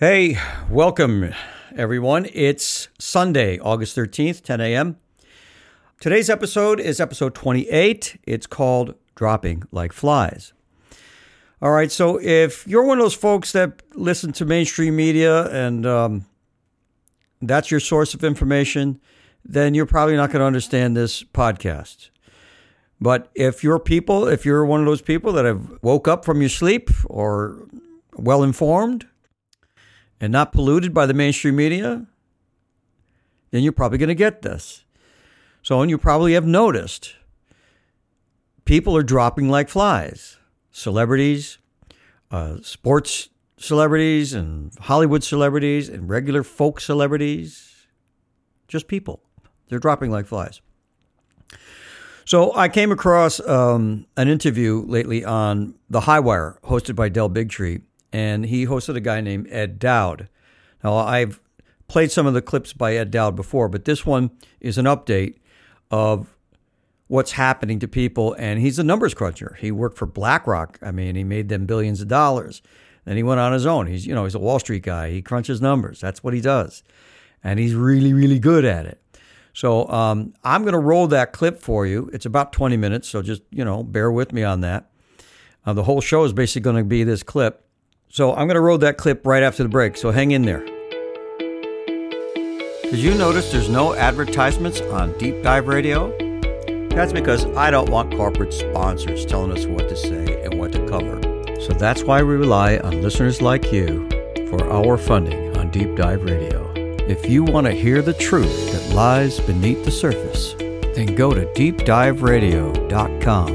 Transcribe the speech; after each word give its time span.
Hey, 0.00 0.38
welcome 0.70 1.34
everyone. 1.74 2.28
It's 2.32 2.86
Sunday, 3.00 3.58
August 3.58 3.96
13th, 3.96 4.44
10 4.44 4.60
a.m. 4.60 4.96
Today's 5.98 6.30
episode 6.30 6.78
is 6.78 7.00
episode 7.00 7.34
28. 7.34 8.20
It's 8.22 8.46
called 8.46 8.94
Dropping 9.16 9.64
Like 9.72 9.92
Flies. 9.92 10.52
All 11.60 11.72
right, 11.72 11.90
so 11.90 12.20
if 12.22 12.64
you're 12.68 12.84
one 12.84 12.98
of 12.98 13.04
those 13.04 13.16
folks 13.16 13.50
that 13.50 13.82
listen 13.92 14.30
to 14.34 14.44
mainstream 14.44 14.94
media 14.94 15.48
and 15.48 15.84
um, 15.84 16.26
that's 17.42 17.72
your 17.72 17.80
source 17.80 18.14
of 18.14 18.22
information, 18.22 19.00
then 19.44 19.74
you're 19.74 19.84
probably 19.84 20.14
not 20.14 20.30
going 20.30 20.38
to 20.38 20.46
understand 20.46 20.96
this 20.96 21.24
podcast. 21.24 22.10
But 23.00 23.32
if 23.34 23.64
you're 23.64 23.80
people, 23.80 24.28
if 24.28 24.46
you're 24.46 24.64
one 24.64 24.78
of 24.78 24.86
those 24.86 25.02
people 25.02 25.32
that 25.32 25.44
have 25.44 25.82
woke 25.82 26.06
up 26.06 26.24
from 26.24 26.40
your 26.40 26.50
sleep 26.50 26.88
or 27.06 27.66
well 28.14 28.44
informed 28.44 29.07
and 30.20 30.32
not 30.32 30.52
polluted 30.52 30.92
by 30.92 31.06
the 31.06 31.14
mainstream 31.14 31.56
media, 31.56 32.06
then 33.50 33.62
you're 33.62 33.72
probably 33.72 33.98
going 33.98 34.08
to 34.08 34.14
get 34.14 34.42
this. 34.42 34.84
So, 35.62 35.80
and 35.80 35.90
you 35.90 35.98
probably 35.98 36.34
have 36.34 36.46
noticed 36.46 37.14
people 38.64 38.96
are 38.96 39.02
dropping 39.02 39.48
like 39.48 39.68
flies. 39.68 40.38
Celebrities, 40.70 41.58
uh, 42.30 42.58
sports 42.62 43.30
celebrities, 43.56 44.32
and 44.32 44.72
Hollywood 44.80 45.24
celebrities, 45.24 45.88
and 45.88 46.08
regular 46.08 46.42
folk 46.42 46.80
celebrities, 46.80 47.86
just 48.68 48.86
people. 48.86 49.22
They're 49.68 49.78
dropping 49.78 50.10
like 50.10 50.26
flies. 50.26 50.60
So 52.24 52.54
I 52.54 52.68
came 52.68 52.92
across 52.92 53.40
um, 53.40 54.06
an 54.16 54.28
interview 54.28 54.84
lately 54.86 55.24
on 55.24 55.74
The 55.88 56.00
High 56.00 56.20
Wire, 56.20 56.58
hosted 56.64 56.94
by 56.94 57.08
Del 57.08 57.30
Bigtree, 57.30 57.80
and 58.12 58.46
he 58.46 58.66
hosted 58.66 58.96
a 58.96 59.00
guy 59.00 59.20
named 59.20 59.48
Ed 59.50 59.78
Dowd. 59.78 60.28
Now, 60.82 60.96
I've 60.96 61.40
played 61.88 62.10
some 62.10 62.26
of 62.26 62.34
the 62.34 62.42
clips 62.42 62.72
by 62.72 62.94
Ed 62.94 63.10
Dowd 63.10 63.36
before, 63.36 63.68
but 63.68 63.84
this 63.84 64.06
one 64.06 64.30
is 64.60 64.78
an 64.78 64.84
update 64.84 65.36
of 65.90 66.34
what's 67.08 67.32
happening 67.32 67.78
to 67.80 67.88
people. 67.88 68.34
And 68.38 68.60
he's 68.60 68.78
a 68.78 68.84
numbers 68.84 69.14
cruncher. 69.14 69.56
He 69.60 69.72
worked 69.72 69.98
for 69.98 70.06
BlackRock. 70.06 70.78
I 70.82 70.92
mean, 70.92 71.16
he 71.16 71.24
made 71.24 71.48
them 71.48 71.66
billions 71.66 72.00
of 72.00 72.08
dollars. 72.08 72.62
Then 73.04 73.16
he 73.16 73.22
went 73.22 73.40
on 73.40 73.52
his 73.52 73.66
own. 73.66 73.86
He's, 73.86 74.06
you 74.06 74.14
know, 74.14 74.24
he's 74.24 74.34
a 74.34 74.38
Wall 74.38 74.58
Street 74.58 74.82
guy. 74.82 75.10
He 75.10 75.22
crunches 75.22 75.60
numbers. 75.60 76.00
That's 76.00 76.22
what 76.22 76.34
he 76.34 76.40
does. 76.40 76.82
And 77.42 77.58
he's 77.58 77.74
really, 77.74 78.12
really 78.12 78.38
good 78.38 78.64
at 78.64 78.84
it. 78.84 79.00
So 79.54 79.88
um, 79.88 80.34
I'm 80.44 80.62
going 80.62 80.74
to 80.74 80.78
roll 80.78 81.06
that 81.08 81.32
clip 81.32 81.58
for 81.58 81.86
you. 81.86 82.10
It's 82.12 82.26
about 82.26 82.52
20 82.52 82.76
minutes, 82.76 83.08
so 83.08 83.22
just, 83.22 83.42
you 83.50 83.64
know, 83.64 83.82
bear 83.82 84.12
with 84.12 84.32
me 84.32 84.44
on 84.44 84.60
that. 84.60 84.90
Uh, 85.66 85.72
the 85.72 85.82
whole 85.82 86.00
show 86.00 86.22
is 86.24 86.32
basically 86.32 86.60
going 86.60 86.76
to 86.76 86.84
be 86.84 87.02
this 87.02 87.22
clip. 87.22 87.64
So 88.10 88.32
I'm 88.32 88.46
going 88.46 88.54
to 88.54 88.60
roll 88.60 88.78
that 88.78 88.96
clip 88.96 89.26
right 89.26 89.42
after 89.42 89.62
the 89.62 89.68
break, 89.68 89.96
so 89.96 90.10
hang 90.10 90.30
in 90.30 90.42
there. 90.42 90.64
Did 92.90 93.00
you 93.00 93.14
notice 93.14 93.52
there's 93.52 93.68
no 93.68 93.94
advertisements 93.94 94.80
on 94.80 95.16
Deep 95.18 95.42
Dive 95.42 95.68
Radio? 95.68 96.16
That's 96.88 97.12
because 97.12 97.44
I 97.54 97.70
don't 97.70 97.90
want 97.90 98.14
corporate 98.14 98.54
sponsors 98.54 99.26
telling 99.26 99.52
us 99.52 99.66
what 99.66 99.90
to 99.90 99.96
say 99.96 100.42
and 100.42 100.58
what 100.58 100.72
to 100.72 100.88
cover. 100.88 101.20
So 101.60 101.74
that's 101.74 102.02
why 102.02 102.22
we 102.22 102.34
rely 102.34 102.78
on 102.78 103.02
listeners 103.02 103.42
like 103.42 103.70
you 103.72 104.08
for 104.48 104.64
our 104.72 104.96
funding 104.96 105.54
on 105.58 105.70
Deep 105.70 105.94
Dive 105.96 106.22
Radio. 106.24 106.72
If 107.06 107.28
you 107.28 107.44
want 107.44 107.66
to 107.66 107.72
hear 107.72 108.00
the 108.00 108.14
truth 108.14 108.72
that 108.72 108.94
lies 108.94 109.38
beneath 109.40 109.84
the 109.84 109.90
surface, 109.90 110.54
then 110.94 111.14
go 111.14 111.34
to 111.34 111.44
deepdiveradio.com 111.52 113.48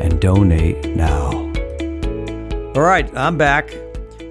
and 0.00 0.20
donate 0.20 0.96
now. 0.96 1.30
All 2.74 2.82
right, 2.82 3.14
I'm 3.16 3.36
back. 3.36 3.74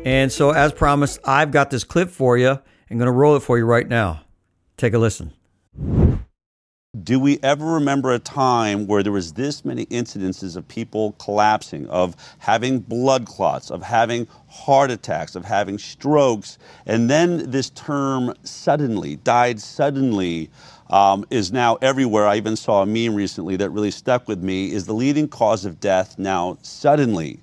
And 0.05 0.31
so, 0.31 0.51
as 0.51 0.71
promised, 0.71 1.19
I've 1.25 1.51
got 1.51 1.69
this 1.69 1.83
clip 1.83 2.09
for 2.09 2.37
you. 2.37 2.51
I'm 2.51 2.97
going 2.97 3.05
to 3.05 3.11
roll 3.11 3.35
it 3.35 3.41
for 3.41 3.57
you 3.57 3.65
right 3.65 3.87
now. 3.87 4.21
Take 4.77 4.93
a 4.93 4.97
listen. 4.97 5.33
Do 7.03 7.19
we 7.19 7.37
ever 7.43 7.65
remember 7.65 8.11
a 8.11 8.19
time 8.19 8.87
where 8.87 9.03
there 9.03 9.11
was 9.11 9.33
this 9.33 9.63
many 9.63 9.85
incidences 9.87 10.55
of 10.55 10.67
people 10.67 11.11
collapsing, 11.19 11.87
of 11.89 12.15
having 12.39 12.79
blood 12.79 13.27
clots, 13.27 13.69
of 13.69 13.83
having 13.83 14.27
heart 14.47 14.89
attacks, 14.89 15.35
of 15.35 15.45
having 15.45 15.77
strokes, 15.77 16.57
and 16.85 17.09
then 17.09 17.51
this 17.51 17.69
term 17.69 18.33
suddenly, 18.43 19.17
died 19.17 19.59
suddenly, 19.59 20.49
um, 20.89 21.25
is 21.29 21.51
now 21.51 21.75
everywhere. 21.81 22.25
I 22.25 22.37
even 22.37 22.55
saw 22.55 22.81
a 22.81 22.85
meme 22.85 23.13
recently 23.13 23.55
that 23.57 23.69
really 23.69 23.91
stuck 23.91 24.27
with 24.27 24.41
me. 24.41 24.71
Is 24.71 24.87
the 24.87 24.93
leading 24.93 25.27
cause 25.27 25.65
of 25.65 25.79
death 25.79 26.17
now 26.17 26.57
suddenly? 26.63 27.39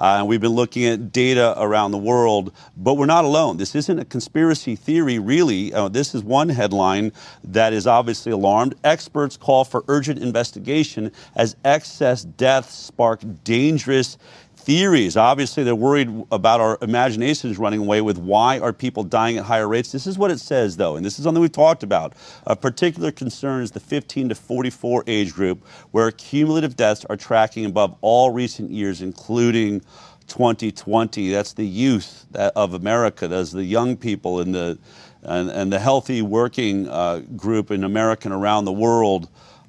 Uh, 0.00 0.24
we've 0.26 0.40
been 0.40 0.52
looking 0.52 0.86
at 0.86 1.12
data 1.12 1.54
around 1.60 1.90
the 1.90 1.98
world, 1.98 2.52
but 2.76 2.94
we're 2.94 3.06
not 3.06 3.24
alone. 3.24 3.58
This 3.58 3.74
isn't 3.74 3.98
a 3.98 4.04
conspiracy 4.04 4.74
theory, 4.74 5.18
really. 5.18 5.74
Uh, 5.74 5.88
this 5.88 6.14
is 6.14 6.24
one 6.24 6.48
headline 6.48 7.12
that 7.44 7.74
is 7.74 7.86
obviously 7.86 8.32
alarmed. 8.32 8.74
Experts 8.82 9.36
call 9.36 9.64
for 9.64 9.84
urgent 9.88 10.18
investigation 10.18 11.12
as 11.36 11.54
excess 11.64 12.24
deaths 12.24 12.74
spark 12.74 13.20
dangerous 13.44 14.16
theories. 14.60 15.16
Obviously, 15.16 15.64
they're 15.64 15.74
worried 15.74 16.24
about 16.30 16.60
our 16.60 16.78
imaginations 16.82 17.58
running 17.58 17.80
away 17.80 18.00
with 18.00 18.18
why 18.18 18.58
are 18.58 18.72
people 18.72 19.02
dying 19.02 19.38
at 19.38 19.44
higher 19.44 19.66
rates. 19.66 19.90
This 19.92 20.06
is 20.06 20.18
what 20.18 20.30
it 20.30 20.38
says, 20.38 20.76
though, 20.76 20.96
and 20.96 21.04
this 21.04 21.18
is 21.18 21.24
something 21.24 21.40
we've 21.40 21.50
talked 21.50 21.82
about. 21.82 22.14
A 22.46 22.54
particular 22.54 23.10
concern 23.10 23.62
is 23.62 23.70
the 23.70 23.80
15 23.80 24.28
to 24.28 24.34
44 24.34 25.04
age 25.06 25.32
group, 25.32 25.66
where 25.90 26.10
cumulative 26.10 26.76
deaths 26.76 27.04
are 27.08 27.16
tracking 27.16 27.64
above 27.64 27.96
all 28.00 28.30
recent 28.30 28.70
years, 28.70 29.02
including 29.02 29.80
2020. 30.28 31.30
That's 31.30 31.54
the 31.54 31.66
youth 31.66 32.26
of 32.34 32.74
America. 32.74 33.28
That's 33.28 33.52
the 33.52 33.64
young 33.64 33.96
people 33.96 34.40
and 34.40 34.54
the 34.54 34.78
and, 35.22 35.50
and 35.50 35.72
the 35.72 35.78
healthy 35.78 36.22
working 36.22 36.88
uh, 36.88 37.18
group 37.36 37.70
in 37.70 37.84
America 37.84 38.28
and 38.28 38.34
around 38.34 38.64
the 38.64 38.72
world. 38.72 39.28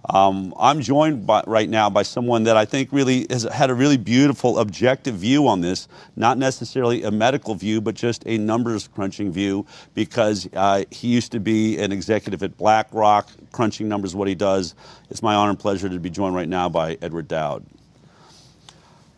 Um, 0.10 0.54
I'm 0.60 0.82
joined 0.82 1.28
by, 1.28 1.44
right 1.46 1.70
now 1.70 1.90
by 1.90 2.04
someone 2.04 2.44
that 2.44 2.58
I 2.58 2.66
think 2.66 2.90
really 2.92 3.28
has 3.30 3.44
had 3.44 3.70
a 3.70 3.74
really 3.74 3.98
beautiful 3.98 4.58
objective 4.58 5.16
view 5.16 5.48
on 5.48 5.62
this, 5.62 5.88
not 6.16 6.38
necessarily 6.38 7.04
a 7.04 7.12
medical 7.12 7.54
view, 7.54 7.82
but 7.82 7.96
just 7.96 8.24
a 8.26 8.38
numbers 8.38 8.88
crunching 8.88 9.32
view, 9.32 9.66
because 9.94 10.50
uh, 10.54 10.86
he 10.90 11.08
used 11.10 11.32
to 11.34 11.40
be 11.40 11.78
an 11.78 11.92
executive 11.92 12.42
at 12.42 12.58
BlackRock, 12.58 13.30
crunching 13.52 13.88
numbers, 13.88 14.16
what 14.16 14.28
he 14.28 14.36
does. 14.36 14.74
It's 15.10 15.22
my 15.22 15.36
honor 15.36 15.52
and 15.52 15.60
pleasure 15.60 15.88
to 15.88 16.00
be 16.00 16.10
joined 16.10 16.36
right 16.36 16.50
now 16.50 16.68
by 16.68 16.98
Edward 17.02 17.28
Dowd. 17.28 17.64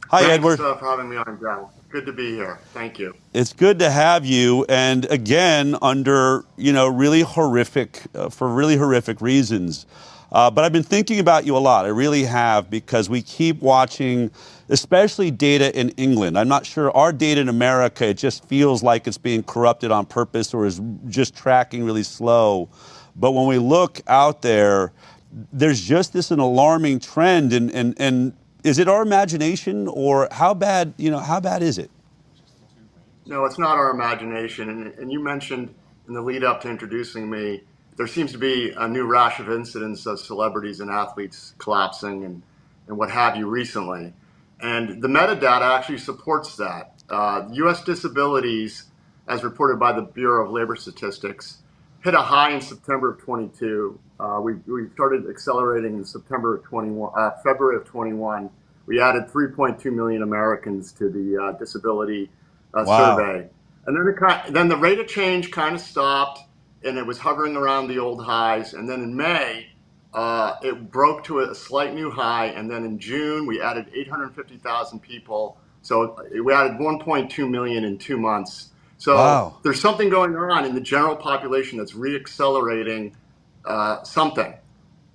Hi, 0.10 0.20
Thanks, 0.20 0.34
Edward. 0.34 0.58
Thanks 0.58 0.76
uh, 0.76 0.76
for 0.78 0.86
having 0.86 1.10
me 1.10 1.16
on, 1.16 1.40
John. 1.40 1.70
Good 1.90 2.06
to 2.08 2.12
be 2.12 2.32
here. 2.32 2.60
Thank 2.74 3.00
you. 3.00 3.16
It's 3.34 3.54
good 3.54 3.80
to 3.80 3.90
have 3.90 4.26
you, 4.26 4.66
and 4.68 5.06
again, 5.06 5.76
under 5.82 6.44
you 6.58 6.74
know 6.74 6.88
really 6.88 7.22
horrific, 7.22 8.02
uh, 8.14 8.30
for 8.30 8.48
really 8.48 8.76
horrific 8.76 9.22
reasons. 9.22 9.86
Uh, 10.34 10.50
but 10.50 10.66
I've 10.66 10.74
been 10.74 10.82
thinking 10.82 11.20
about 11.20 11.46
you 11.46 11.56
a 11.56 11.60
lot. 11.60 11.86
I 11.86 11.90
really 11.90 12.24
have 12.24 12.70
because 12.72 13.08
we 13.08 13.22
keep 13.22 13.62
watching, 13.62 14.32
especially 14.68 15.30
data 15.30 15.78
in 15.80 15.90
England. 15.90 16.40
I'm 16.40 16.48
not 16.48 16.66
sure 16.66 16.90
our 16.98 17.14
data 17.14 17.40
in 17.40 17.50
America, 17.50 18.08
it 18.08 18.18
just 18.18 18.44
feels 18.46 18.82
like 18.82 19.08
it's 19.08 19.20
being 19.20 19.44
corrupted 19.44 19.92
on 19.92 20.08
purpose 20.08 20.52
or 20.52 20.66
is 20.66 20.82
just 21.08 21.36
tracking 21.36 21.84
really 21.84 22.02
slow. 22.02 22.68
But 23.16 23.34
when 23.34 23.46
we 23.46 23.60
look 23.60 24.02
out 24.08 24.42
there, 24.42 24.92
there's 25.52 25.80
just 25.80 26.14
this 26.14 26.32
an 26.32 26.40
alarming 26.40 27.00
trend. 27.00 27.54
And, 27.54 27.70
and, 27.72 27.94
and 28.00 28.34
is 28.64 28.80
it 28.80 28.88
our 28.88 29.04
imagination 29.04 29.88
or 29.88 30.28
how 30.32 30.56
bad, 30.56 30.96
you 30.98 31.12
know, 31.12 31.20
how 31.20 31.40
bad 31.40 31.62
is 31.62 31.78
it? 31.78 31.92
No, 33.28 33.46
it's 33.46 33.60
not 33.60 33.78
our 33.78 33.92
imagination. 33.92 34.70
And, 34.70 34.88
and 34.96 35.12
you 35.12 35.24
mentioned 35.24 35.76
in 36.08 36.16
the 36.16 36.22
lead 36.22 36.44
up 36.44 36.62
to 36.62 36.70
introducing 36.70 37.30
me, 37.30 37.62
there 37.96 38.08
seems 38.08 38.32
to 38.32 38.38
be 38.38 38.72
a 38.76 38.88
new 38.88 39.06
rash 39.06 39.40
of 39.40 39.50
incidents 39.50 40.06
of 40.06 40.20
celebrities 40.20 40.80
and 40.80 40.90
athletes 40.90 41.54
collapsing 41.58 42.24
and, 42.24 42.42
and 42.88 42.98
what 42.98 43.12
have 43.12 43.36
you 43.36 43.48
recently. 43.48 44.14
And 44.62 45.02
the 45.02 45.08
metadata 45.08 45.78
actually 45.78 45.98
supports 45.98 46.56
that. 46.58 47.04
Uh, 47.10 47.48
U.S. 47.52 47.84
disabilities, 47.84 48.86
as 49.28 49.44
reported 49.44 49.80
by 49.80 49.92
the 49.92 50.02
Bureau 50.02 50.46
of 50.46 50.52
Labor 50.52 50.76
Statistics, 50.76 51.60
hit 52.04 52.14
a 52.14 52.22
high 52.22 52.52
in 52.52 52.62
September 52.62 53.12
of 53.12 53.20
22. 53.20 54.00
Uh, 54.20 54.40
we, 54.42 54.54
we 54.68 54.90
started 54.94 55.30
accelerating 55.30 55.96
in 55.96 56.06
September 56.06 56.56
of 56.56 56.64
21, 56.64 57.12
uh, 57.16 57.32
February 57.44 57.76
of 57.76 57.86
21. 57.86 58.50
We 58.86 59.02
added 59.02 59.28
3.2 59.28 59.94
million 59.94 60.24
Americans 60.24 60.92
to 60.94 61.10
the 61.10 61.42
uh, 61.42 61.52
disability 61.54 62.30
uh, 62.74 62.84
wow. 62.86 63.16
survey. 63.18 63.50
And 63.86 63.98
then 63.98 64.06
the, 64.06 64.52
then 64.52 64.68
the 64.70 64.78
rate 64.78 65.00
of 65.00 65.08
change 65.08 65.52
kind 65.52 65.76
of 65.76 65.82
stopped 65.82 66.42
and 66.86 66.98
it 66.98 67.06
was 67.06 67.18
hovering 67.18 67.56
around 67.56 67.88
the 67.88 68.00
old 68.00 68.24
highs. 68.24 68.74
And 68.74 68.90
then 68.90 69.02
in 69.02 69.16
May, 69.16 69.68
uh, 70.14 70.56
it 70.62 70.92
broke 70.92 71.24
to 71.26 71.40
a 71.40 71.56
slight 71.56 71.94
new 71.94 72.12
high. 72.12 72.48
And 72.48 72.70
then 72.70 72.84
in 72.84 73.00
June, 73.00 73.46
we 73.46 73.62
added 73.62 73.88
850,000 73.94 75.00
people. 75.00 75.58
So 75.82 76.24
we 76.32 76.54
added 76.54 76.74
1.2 76.74 77.50
million 77.50 77.84
in 77.84 77.98
two 77.98 78.18
months. 78.18 78.70
So 78.98 79.16
wow. 79.16 79.58
there's 79.64 79.82
something 79.82 80.10
going 80.10 80.36
on 80.36 80.66
in 80.66 80.76
the 80.76 80.82
general 80.82 81.16
population 81.16 81.78
that's 81.78 81.94
reaccelerating 81.94 83.14
uh, 83.66 84.04
something. 84.04 84.54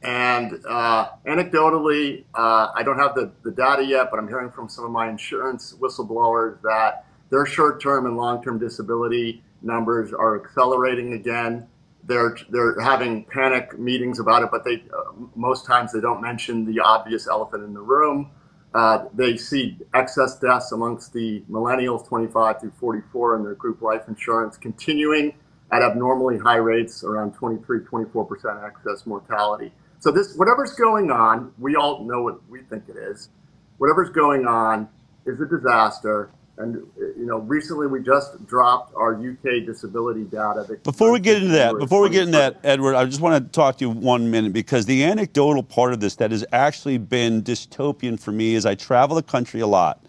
And 0.03 0.61
uh, 0.69 1.09
anecdotally, 1.27 2.25
uh, 2.35 2.69
I 2.75 2.83
don't 2.83 2.99
have 2.99 3.15
the, 3.15 3.33
the 3.43 3.51
data 3.51 3.85
yet, 3.85 4.11
but 4.11 4.19
I'm 4.19 4.29
hearing 4.29 4.51
from 4.51 4.69
some 4.69 4.85
of 4.85 4.91
my 4.91 5.09
insurance 5.09 5.75
whistleblowers 5.81 6.61
that 6.63 7.07
their 7.31 7.47
short 7.47 7.81
term 7.83 8.07
and 8.07 8.17
long 8.17 8.43
term 8.43 8.59
disability 8.59 9.43
numbers 9.63 10.13
are 10.13 10.43
accelerating 10.43 11.15
again. 11.15 11.67
They're 12.05 12.37
they're 12.51 12.81
having 12.81 13.25
panic 13.25 13.79
meetings 13.79 14.19
about 14.19 14.43
it, 14.43 14.51
but 14.51 14.65
they 14.65 14.83
uh, 14.97 15.13
most 15.35 15.67
times 15.67 15.93
they 15.93 16.01
don't 16.01 16.23
mention 16.23 16.65
the 16.65 16.81
obvious 16.81 17.29
elephant 17.29 17.65
in 17.65 17.75
the 17.75 17.81
room. 17.81 18.31
Uh, 18.75 19.07
they 19.15 19.37
see 19.37 19.79
excess 19.95 20.39
deaths 20.39 20.73
amongst 20.73 21.13
the 21.13 21.43
millennials 21.51 22.07
25 22.07 22.61
through 22.61 22.73
44 22.79 23.37
in 23.37 23.43
their 23.43 23.55
group 23.55 23.83
life 23.83 24.03
insurance 24.09 24.57
continuing 24.57 25.35
at 25.73 25.83
abnormally 25.83 26.39
high 26.39 26.57
rates, 26.57 27.05
around 27.05 27.33
23, 27.35 27.81
24% 27.81 28.67
excess 28.67 29.07
mortality. 29.07 29.73
So 30.01 30.11
this, 30.11 30.35
whatever's 30.37 30.73
going 30.75 31.11
on, 31.11 31.53
we 31.59 31.77
all 31.77 32.05
know 32.05 32.23
what 32.23 32.49
we 32.49 32.63
think 32.63 32.85
it 32.89 32.97
is. 32.97 33.31
Whatever's 33.79 34.11
going 34.11 34.47
on 34.47 34.89
is 35.27 35.41
a 35.41 35.47
disaster. 35.47 36.31
And 36.59 36.75
you 36.97 37.27
know, 37.27 37.39
recently 37.39 37.87
we 37.87 38.03
just 38.03 38.45
dropped 38.47 38.95
our 38.97 39.15
UK 39.15 39.65
disability 39.65 40.25
data. 40.25 40.67
before 40.83 41.13
we 41.13 41.21
get 41.21 41.37
into 41.37 41.53
that, 41.53 41.79
before 41.79 42.03
we 42.03 42.11
get 42.11 42.23
into 42.27 42.39
that, 42.39 42.59
Edward, 42.65 42.97
I 42.97 43.05
just 43.05 43.21
want 43.21 43.45
to 43.45 43.51
talk 43.53 43.79
to 43.79 43.85
you 43.85 43.91
one 43.91 44.31
minute 44.31 44.53
because 44.53 44.85
the 44.87 45.05
anecdotal 45.05 45.63
part 45.63 45.93
of 45.93 46.01
this 46.01 46.17
that 46.17 46.33
has 46.33 46.45
actually 46.53 46.99
been 46.99 47.43
dystopian 47.43 48.19
for 48.19 48.33
me 48.33 48.55
is 48.55 48.67
I 48.67 48.75
travel 48.75 49.15
the 49.15 49.23
country 49.23 49.61
a 49.61 49.69
lot. 49.69 50.05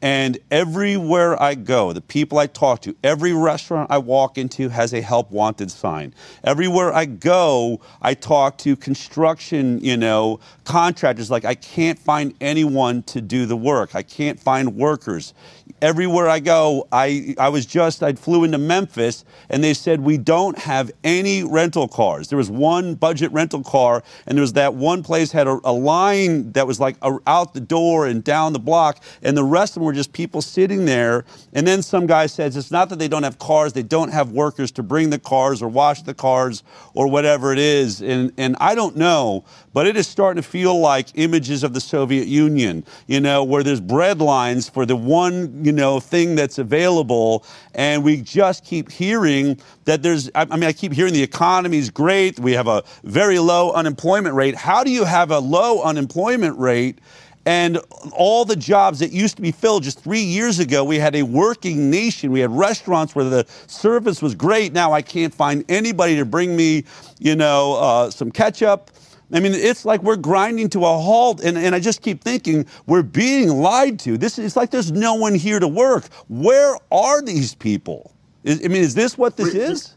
And 0.00 0.38
everywhere 0.50 1.40
I 1.42 1.56
go, 1.56 1.92
the 1.92 2.00
people 2.00 2.38
I 2.38 2.46
talk 2.46 2.82
to, 2.82 2.94
every 3.02 3.32
restaurant 3.32 3.90
I 3.90 3.98
walk 3.98 4.38
into 4.38 4.68
has 4.68 4.92
a 4.92 5.00
help 5.00 5.30
wanted 5.30 5.70
sign. 5.70 6.14
Everywhere 6.44 6.94
I 6.94 7.04
go, 7.04 7.80
I 8.00 8.14
talk 8.14 8.58
to 8.58 8.76
construction, 8.76 9.80
you 9.80 9.96
know, 9.96 10.38
contractors 10.64 11.30
like 11.30 11.44
I 11.44 11.54
can't 11.54 11.98
find 11.98 12.34
anyone 12.40 13.02
to 13.04 13.20
do 13.20 13.44
the 13.44 13.56
work. 13.56 13.96
I 13.96 14.02
can't 14.02 14.38
find 14.38 14.76
workers 14.76 15.34
everywhere 15.80 16.28
I 16.28 16.40
go, 16.40 16.88
I, 16.92 17.34
I 17.38 17.48
was 17.48 17.66
just, 17.66 18.02
I 18.02 18.12
flew 18.12 18.44
into 18.44 18.58
Memphis 18.58 19.24
and 19.48 19.62
they 19.62 19.74
said, 19.74 20.00
we 20.00 20.18
don't 20.18 20.58
have 20.58 20.90
any 21.04 21.44
rental 21.44 21.88
cars. 21.88 22.28
There 22.28 22.38
was 22.38 22.50
one 22.50 22.94
budget 22.94 23.32
rental 23.32 23.62
car 23.62 24.02
and 24.26 24.36
there 24.36 24.42
was 24.42 24.54
that 24.54 24.74
one 24.74 25.02
place 25.02 25.32
had 25.32 25.46
a, 25.46 25.60
a 25.64 25.72
line 25.72 26.52
that 26.52 26.66
was 26.66 26.80
like 26.80 26.96
a, 27.02 27.18
out 27.26 27.54
the 27.54 27.60
door 27.60 28.06
and 28.06 28.22
down 28.24 28.52
the 28.52 28.58
block 28.58 29.02
and 29.22 29.36
the 29.36 29.44
rest 29.44 29.76
of 29.76 29.82
them 29.82 29.87
were 29.88 29.94
just 29.94 30.12
people 30.12 30.42
sitting 30.42 30.84
there. 30.84 31.24
And 31.54 31.66
then 31.66 31.80
some 31.80 32.06
guy 32.06 32.26
says, 32.26 32.56
it's 32.56 32.70
not 32.70 32.90
that 32.90 32.98
they 32.98 33.08
don't 33.08 33.22
have 33.22 33.38
cars, 33.38 33.72
they 33.72 33.82
don't 33.82 34.12
have 34.12 34.30
workers 34.30 34.70
to 34.72 34.82
bring 34.82 35.08
the 35.08 35.18
cars 35.18 35.62
or 35.62 35.68
wash 35.68 36.02
the 36.02 36.12
cars 36.12 36.62
or 36.92 37.08
whatever 37.08 37.52
it 37.54 37.58
is. 37.58 38.02
And, 38.02 38.32
and 38.36 38.54
I 38.60 38.74
don't 38.74 38.96
know, 38.96 39.46
but 39.72 39.86
it 39.86 39.96
is 39.96 40.06
starting 40.06 40.42
to 40.42 40.46
feel 40.46 40.78
like 40.78 41.08
images 41.14 41.64
of 41.64 41.72
the 41.72 41.80
Soviet 41.80 42.28
Union, 42.28 42.84
you 43.06 43.18
know, 43.18 43.42
where 43.42 43.62
there's 43.62 43.80
bread 43.80 44.20
lines 44.20 44.68
for 44.68 44.84
the 44.84 44.94
one, 44.94 45.64
you 45.64 45.72
know, 45.72 46.00
thing 46.00 46.34
that's 46.34 46.58
available. 46.58 47.46
And 47.74 48.04
we 48.04 48.20
just 48.20 48.64
keep 48.64 48.92
hearing 48.92 49.58
that 49.86 50.02
there's, 50.02 50.30
I 50.34 50.44
mean, 50.44 50.64
I 50.64 50.74
keep 50.74 50.92
hearing 50.92 51.14
the 51.14 51.22
economy's 51.22 51.88
great. 51.88 52.38
We 52.38 52.52
have 52.52 52.68
a 52.68 52.84
very 53.04 53.38
low 53.38 53.72
unemployment 53.72 54.34
rate. 54.34 54.54
How 54.54 54.84
do 54.84 54.90
you 54.90 55.04
have 55.04 55.30
a 55.30 55.38
low 55.38 55.82
unemployment 55.82 56.58
rate? 56.58 56.98
And 57.48 57.78
all 58.12 58.44
the 58.44 58.56
jobs 58.56 58.98
that 58.98 59.10
used 59.10 59.36
to 59.36 59.42
be 59.42 59.52
filled 59.52 59.82
just 59.82 60.00
three 60.00 60.20
years 60.20 60.58
ago, 60.58 60.84
we 60.84 60.98
had 60.98 61.16
a 61.16 61.22
working 61.22 61.88
nation. 61.88 62.30
We 62.30 62.40
had 62.40 62.50
restaurants 62.50 63.14
where 63.14 63.24
the 63.24 63.46
service 63.66 64.20
was 64.20 64.34
great. 64.34 64.74
Now 64.74 64.92
I 64.92 65.00
can't 65.00 65.34
find 65.34 65.64
anybody 65.70 66.16
to 66.16 66.26
bring 66.26 66.54
me, 66.54 66.84
you 67.18 67.36
know, 67.36 67.76
uh, 67.80 68.10
some 68.10 68.30
ketchup 68.30 68.90
I 69.32 69.40
mean, 69.40 69.52
it's 69.52 69.84
like 69.84 70.02
we're 70.02 70.16
grinding 70.16 70.70
to 70.70 70.80
a 70.80 70.98
halt, 70.98 71.42
and, 71.42 71.58
and 71.58 71.74
I 71.74 71.80
just 71.80 72.00
keep 72.00 72.22
thinking 72.22 72.66
we're 72.86 73.02
being 73.02 73.48
lied 73.50 73.98
to. 74.00 74.16
This 74.16 74.38
is 74.38 74.56
like 74.56 74.70
there's 74.70 74.90
no 74.90 75.14
one 75.14 75.34
here 75.34 75.60
to 75.60 75.68
work. 75.68 76.06
Where 76.28 76.76
are 76.90 77.20
these 77.20 77.54
people? 77.54 78.14
Is, 78.44 78.64
I 78.64 78.68
mean, 78.68 78.82
is 78.82 78.94
this 78.94 79.18
what 79.18 79.36
this 79.36 79.54
is? 79.54 79.94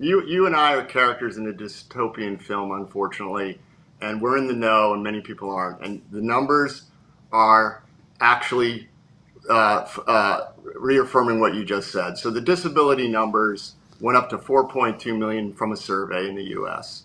You, 0.00 0.26
you 0.26 0.46
and 0.46 0.56
I 0.56 0.74
are 0.74 0.84
characters 0.84 1.36
in 1.36 1.46
a 1.48 1.52
dystopian 1.52 2.42
film, 2.42 2.72
unfortunately, 2.72 3.60
and 4.04 4.20
we're 4.20 4.36
in 4.36 4.46
the 4.46 4.54
know, 4.54 4.92
and 4.94 5.02
many 5.02 5.20
people 5.20 5.50
aren't. 5.50 5.84
And 5.84 6.02
the 6.10 6.20
numbers 6.20 6.82
are 7.32 7.82
actually 8.20 8.88
uh, 9.48 9.86
uh, 10.06 10.48
reaffirming 10.76 11.40
what 11.40 11.54
you 11.54 11.64
just 11.64 11.90
said. 11.90 12.18
So 12.18 12.30
the 12.30 12.40
disability 12.40 13.08
numbers 13.08 13.74
went 14.00 14.16
up 14.16 14.30
to 14.30 14.38
4.2 14.38 15.16
million 15.18 15.52
from 15.52 15.72
a 15.72 15.76
survey 15.76 16.28
in 16.28 16.34
the 16.34 16.44
U.S. 16.50 17.04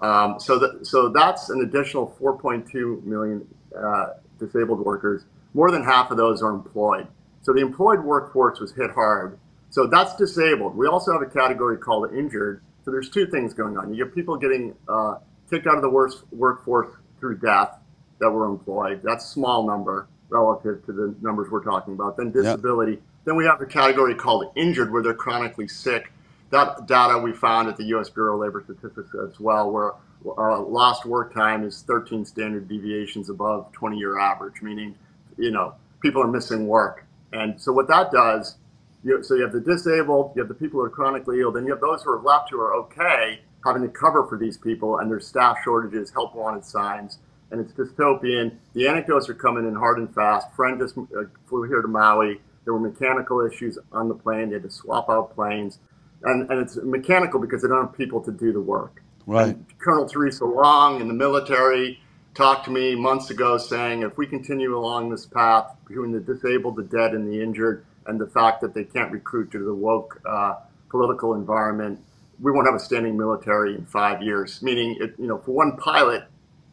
Um, 0.00 0.40
so, 0.40 0.78
so 0.82 1.08
that's 1.08 1.50
an 1.50 1.62
additional 1.62 2.14
4.2 2.20 3.04
million 3.04 3.46
uh, 3.76 4.14
disabled 4.38 4.80
workers. 4.80 5.24
More 5.54 5.70
than 5.70 5.84
half 5.84 6.10
of 6.10 6.16
those 6.16 6.42
are 6.42 6.50
employed. 6.50 7.06
So 7.42 7.52
the 7.52 7.60
employed 7.60 8.00
workforce 8.00 8.60
was 8.60 8.72
hit 8.72 8.90
hard. 8.90 9.38
So 9.70 9.86
that's 9.86 10.16
disabled. 10.16 10.76
We 10.76 10.86
also 10.86 11.12
have 11.12 11.22
a 11.22 11.30
category 11.30 11.78
called 11.78 12.12
injured. 12.12 12.62
So 12.84 12.90
there's 12.90 13.10
two 13.10 13.26
things 13.26 13.54
going 13.54 13.76
on. 13.78 13.92
You 13.92 14.04
get 14.04 14.14
people 14.14 14.36
getting 14.36 14.74
uh, 14.88 15.16
kicked 15.50 15.66
out 15.66 15.76
of 15.76 15.82
the 15.82 15.90
worst 15.90 16.24
workforce 16.32 16.88
through 17.18 17.38
death 17.38 17.76
that 18.18 18.30
were 18.30 18.46
employed. 18.46 19.00
That's 19.02 19.24
a 19.24 19.28
small 19.28 19.66
number 19.66 20.08
relative 20.28 20.84
to 20.86 20.92
the 20.92 21.14
numbers 21.20 21.50
we're 21.50 21.64
talking 21.64 21.94
about. 21.94 22.16
Then 22.16 22.30
disability. 22.30 22.92
Yep. 22.92 23.02
Then 23.24 23.36
we 23.36 23.44
have 23.44 23.60
a 23.60 23.66
category 23.66 24.14
called 24.14 24.50
injured, 24.56 24.92
where 24.92 25.02
they're 25.02 25.12
chronically 25.12 25.68
sick 25.68 26.12
that 26.50 26.86
data 26.86 27.18
we 27.18 27.32
found 27.32 27.68
at 27.68 27.76
the 27.76 27.84
U.S. 27.84 28.10
Bureau 28.10 28.34
of 28.34 28.40
Labor 28.40 28.62
Statistics 28.64 29.10
as 29.14 29.38
well, 29.40 29.70
where 29.70 29.92
uh, 30.26 30.60
lost 30.60 31.06
work 31.06 31.32
time 31.32 31.64
is 31.64 31.82
13 31.82 32.24
standard 32.24 32.68
deviations 32.68 33.30
above 33.30 33.70
20-year 33.72 34.18
average, 34.18 34.60
meaning, 34.60 34.94
you 35.38 35.50
know, 35.50 35.74
people 36.00 36.22
are 36.22 36.28
missing 36.28 36.66
work. 36.66 37.06
And 37.32 37.60
so 37.60 37.72
what 37.72 37.86
that 37.88 38.10
does, 38.10 38.56
you, 39.04 39.22
so 39.22 39.34
you 39.34 39.42
have 39.42 39.52
the 39.52 39.60
disabled, 39.60 40.32
you 40.34 40.42
have 40.42 40.48
the 40.48 40.54
people 40.54 40.80
who 40.80 40.86
are 40.86 40.90
chronically 40.90 41.40
ill, 41.40 41.52
then 41.52 41.64
you 41.64 41.70
have 41.70 41.80
those 41.80 42.02
who 42.02 42.10
are 42.10 42.20
left 42.20 42.50
who 42.50 42.60
are 42.60 42.74
okay, 42.74 43.40
having 43.64 43.82
to 43.82 43.88
cover 43.88 44.26
for 44.26 44.38
these 44.38 44.56
people, 44.56 44.98
and 44.98 45.10
their 45.10 45.20
staff 45.20 45.58
shortages, 45.64 46.10
help 46.10 46.34
wanted 46.34 46.64
signs, 46.64 47.18
and 47.50 47.60
it's 47.60 47.72
dystopian. 47.72 48.56
The 48.74 48.88
anecdotes 48.88 49.28
are 49.28 49.34
coming 49.34 49.66
in 49.66 49.74
hard 49.74 49.98
and 49.98 50.14
fast. 50.14 50.52
Friend 50.54 50.78
just 50.78 50.96
uh, 50.96 51.24
flew 51.46 51.64
here 51.64 51.82
to 51.82 51.88
Maui. 51.88 52.40
There 52.64 52.72
were 52.72 52.80
mechanical 52.80 53.40
issues 53.46 53.78
on 53.92 54.08
the 54.08 54.14
plane. 54.14 54.48
They 54.48 54.54
had 54.54 54.62
to 54.62 54.70
swap 54.70 55.08
out 55.08 55.34
planes 55.34 55.78
and, 56.22 56.50
and 56.50 56.60
it's 56.60 56.76
mechanical 56.76 57.40
because 57.40 57.62
they 57.62 57.68
don't 57.68 57.86
have 57.86 57.96
people 57.96 58.20
to 58.22 58.32
do 58.32 58.52
the 58.52 58.60
work. 58.60 59.02
Right. 59.26 59.48
And 59.48 59.78
Colonel 59.78 60.08
Theresa 60.08 60.44
Long 60.44 61.00
in 61.00 61.08
the 61.08 61.14
military 61.14 62.00
talked 62.34 62.64
to 62.66 62.70
me 62.70 62.94
months 62.94 63.30
ago 63.30 63.58
saying 63.58 64.02
if 64.02 64.16
we 64.16 64.26
continue 64.26 64.76
along 64.76 65.10
this 65.10 65.26
path 65.26 65.74
between 65.86 66.12
the 66.12 66.20
disabled, 66.20 66.76
the 66.76 66.84
dead, 66.84 67.12
and 67.12 67.30
the 67.30 67.42
injured, 67.42 67.84
and 68.06 68.20
the 68.20 68.26
fact 68.26 68.60
that 68.60 68.74
they 68.74 68.84
can't 68.84 69.12
recruit 69.12 69.50
due 69.50 69.58
to 69.58 69.64
the 69.64 69.74
woke 69.74 70.20
uh, 70.28 70.54
political 70.90 71.34
environment, 71.34 72.00
we 72.40 72.50
won't 72.50 72.66
have 72.66 72.74
a 72.74 72.80
standing 72.80 73.16
military 73.16 73.74
in 73.74 73.84
five 73.86 74.22
years. 74.22 74.62
Meaning, 74.62 74.96
it, 75.00 75.14
you 75.18 75.26
know, 75.26 75.38
for 75.38 75.52
one 75.52 75.76
pilot 75.76 76.24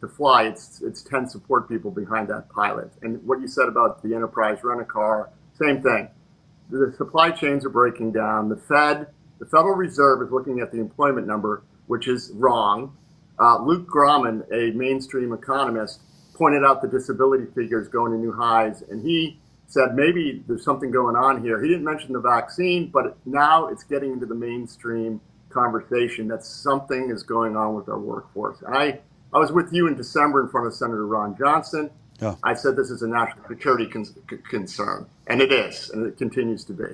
to 0.02 0.08
fly, 0.08 0.44
it's 0.44 0.82
it's 0.82 1.02
ten 1.02 1.28
support 1.28 1.68
people 1.68 1.92
behind 1.92 2.30
that 2.30 2.50
pilot. 2.50 2.92
And 3.02 3.24
what 3.26 3.42
you 3.42 3.48
said 3.48 3.68
about 3.68 4.02
the 4.04 4.16
enterprise 4.16 4.60
rent 4.64 4.82
a 4.82 4.86
car, 4.86 5.30
same 5.62 5.82
thing. 5.82 6.10
The 6.70 6.94
supply 6.98 7.32
chains 7.32 7.66
are 7.66 7.70
breaking 7.70 8.12
down. 8.12 8.50
The 8.50 8.58
Fed 8.58 9.08
the 9.40 9.46
Federal 9.46 9.76
Reserve 9.76 10.22
is 10.24 10.32
looking 10.32 10.60
at 10.60 10.72
the 10.72 10.80
employment 10.80 11.28
number, 11.28 11.64
which 11.88 12.08
is 12.08 12.32
wrong. 12.34 12.96
Uh, 13.40 13.62
Luke 13.64 13.86
Gromen, 13.86 14.44
a 14.52 14.72
mainstream 14.72 15.32
economist, 15.32 16.02
pointed 16.34 16.64
out 16.64 16.82
the 16.82 16.88
disability 16.88 17.46
figures 17.56 17.88
going 17.88 18.12
to 18.12 18.18
new 18.18 18.32
highs, 18.32 18.82
and 18.90 19.02
he 19.02 19.40
said 19.68 19.96
maybe 19.96 20.44
there's 20.48 20.64
something 20.64 20.92
going 20.92 21.16
on 21.16 21.44
here. 21.44 21.62
He 21.62 21.68
didn't 21.68 21.84
mention 21.84 22.14
the 22.14 22.20
vaccine, 22.20 22.90
but 22.90 23.18
now 23.26 23.68
it's 23.68 23.84
getting 23.84 24.14
into 24.14 24.26
the 24.26 24.36
mainstream 24.36 25.20
conversation 25.50 26.28
that 26.28 26.44
something 26.44 27.10
is 27.10 27.24
going 27.24 27.56
on 27.56 27.76
with 27.76 27.90
our 27.90 28.00
workforce. 28.00 28.62
And 28.62 28.76
I, 28.76 29.00
I 29.34 29.40
was 29.40 29.52
with 29.52 29.72
you 29.72 29.88
in 29.88 29.96
December 29.96 30.42
in 30.42 30.50
front 30.50 30.68
of 30.68 30.74
Senator 30.74 31.06
Ron 31.06 31.36
Johnson. 31.38 31.90
Yeah. 32.22 32.36
I 32.44 32.54
said 32.54 32.76
this 32.76 32.90
is 32.90 33.04
a 33.04 33.08
national 33.08 33.48
security 33.48 33.86
con- 33.86 34.06
concern, 34.50 35.06
and 35.28 35.42
it 35.42 35.52
is, 35.52 35.90
and 35.92 36.06
it 36.06 36.18
continues 36.18 36.64
to 36.66 36.74
be. 36.74 36.86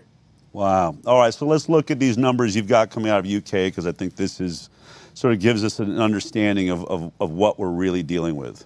Wow. 0.51 0.95
All 1.05 1.19
right, 1.19 1.33
so 1.33 1.45
let's 1.45 1.69
look 1.69 1.89
at 1.91 1.99
these 1.99 2.17
numbers 2.17 2.55
you've 2.55 2.67
got 2.67 2.91
coming 2.91 3.09
out 3.09 3.19
of 3.19 3.31
UK 3.31 3.51
because 3.51 3.87
I 3.87 3.91
think 3.91 4.15
this 4.15 4.39
is 4.39 4.69
sort 5.13 5.33
of 5.33 5.39
gives 5.39 5.63
us 5.63 5.79
an 5.79 5.99
understanding 5.99 6.69
of, 6.69 6.85
of, 6.85 7.11
of 7.19 7.31
what 7.31 7.57
we're 7.57 7.69
really 7.69 8.03
dealing 8.03 8.35
with. 8.35 8.65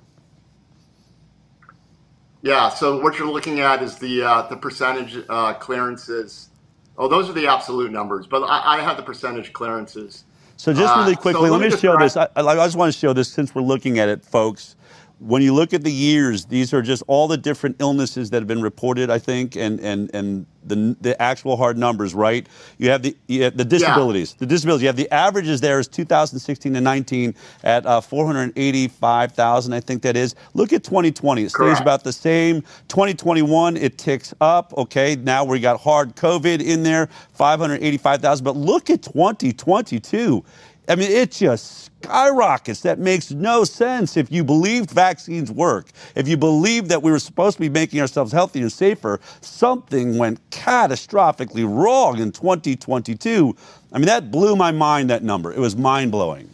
Yeah, 2.42 2.70
so 2.70 3.00
what 3.02 3.18
you're 3.18 3.32
looking 3.32 3.60
at 3.60 3.82
is 3.82 3.98
the 3.98 4.24
uh, 4.24 4.42
the 4.44 4.56
percentage 4.56 5.18
uh, 5.28 5.54
clearances. 5.56 6.50
Oh, 6.98 7.08
those 7.08 7.30
are 7.30 7.34
the 7.34 7.48
absolute 7.48 7.92
numbers, 7.92 8.26
but 8.26 8.44
I, 8.44 8.78
I 8.78 8.82
have 8.82 8.98
the 8.98 9.04
percentage 9.04 9.54
clearances. 9.54 10.24
So 10.56 10.74
just 10.74 10.96
really 10.96 11.16
quickly, 11.16 11.44
uh, 11.44 11.52
so 11.52 11.52
let, 11.52 11.62
let, 11.62 11.72
me, 11.72 11.78
show 11.78 11.98
this. 11.98 12.18
I, 12.18 12.28
I 12.36 12.56
just 12.56 12.76
want 12.76 12.92
to 12.92 12.98
show 12.98 13.14
this 13.14 13.30
since 13.30 13.54
we're 13.54 13.62
looking 13.62 14.00
at 14.00 14.10
it, 14.10 14.26
folks. 14.26 14.76
When 15.20 15.42
you 15.42 15.54
look 15.54 15.74
at 15.74 15.84
the 15.84 15.92
years, 15.92 16.46
these 16.46 16.74
are 16.74 16.82
just 16.82 17.04
all 17.08 17.28
the 17.28 17.38
different 17.38 17.78
illnesses 17.80 18.30
that 18.30 18.38
have 18.38 18.48
been 18.48 18.62
reported, 18.62 19.10
I 19.10 19.18
think, 19.18 19.56
and, 19.56 19.80
and, 19.80 20.12
and 20.14 20.46
the, 20.64 20.96
the 21.02 21.20
actual 21.20 21.58
hard 21.58 21.78
numbers, 21.78 22.14
right? 22.14 22.48
You 22.78 22.90
have 22.92 23.02
the, 23.02 23.18
you 23.28 23.44
have 23.44 23.58
the 23.58 23.66
disabilities. 23.66 24.34
Yeah. 24.34 24.40
The 24.40 24.46
disabilities. 24.46 24.84
You 24.84 24.88
have 24.88 24.96
the 24.96 25.12
averages 25.12 25.60
there 25.60 25.80
is 25.80 25.88
2016 25.88 26.74
to 26.74 26.82
19 26.82 27.36
at 27.64 27.86
uh, 27.86 28.02
485,000, 28.02 29.74
I 29.74 29.80
think 29.80 30.04
that 30.04 30.16
is. 30.16 30.36
Look 30.54 30.72
at 30.72 30.84
2020. 30.84 31.44
It 31.44 31.50
stays 31.50 31.80
about 31.80 32.04
the 32.04 32.14
same. 32.14 32.62
2021, 32.90 33.78
it 33.78 33.98
ticks 33.98 34.34
up. 34.40 34.74
Okay, 34.78 35.16
now 35.16 35.44
we 35.44 35.60
got 35.60 35.80
hard 35.80 36.16
COVID 36.16 36.62
in 36.62 36.84
there, 36.84 37.08
585,000. 37.34 38.44
But 38.44 38.56
look 38.56 38.90
at 38.90 39.02
2022. 39.02 40.44
I 40.88 40.96
mean, 40.96 41.12
it 41.12 41.32
just 41.32 41.92
skyrockets. 42.04 42.82
That 42.82 43.00
makes 43.00 43.32
no 43.32 43.64
sense. 43.64 44.16
If 44.16 44.32
you 44.32 44.44
believed 44.44 44.92
vaccines 44.92 45.52
work, 45.52 45.90
if 46.16 46.28
you 46.28 46.38
believed 46.38 46.90
that 46.90 47.04
we 47.04 47.12
were 47.12 47.20
supposed 47.20 47.58
to 47.58 47.62
be 47.62 47.70
making 47.70 48.00
ourselves 48.00 48.32
healthier 48.32 48.64
and 48.64 48.72
safer, 48.72 49.20
something 49.42 50.18
went 50.18 50.48
catastrophically 50.50 51.66
wrong 51.68 52.20
in 52.20 52.32
2022. 52.32 53.56
I 53.92 53.98
mean, 53.98 54.08
that 54.08 54.32
blew 54.32 54.56
my 54.56 54.72
mind, 54.72 55.10
that 55.10 55.24
number. 55.24 55.52
It 55.52 55.60
was 55.60 55.76
mind 55.76 56.12
blowing. 56.12 56.50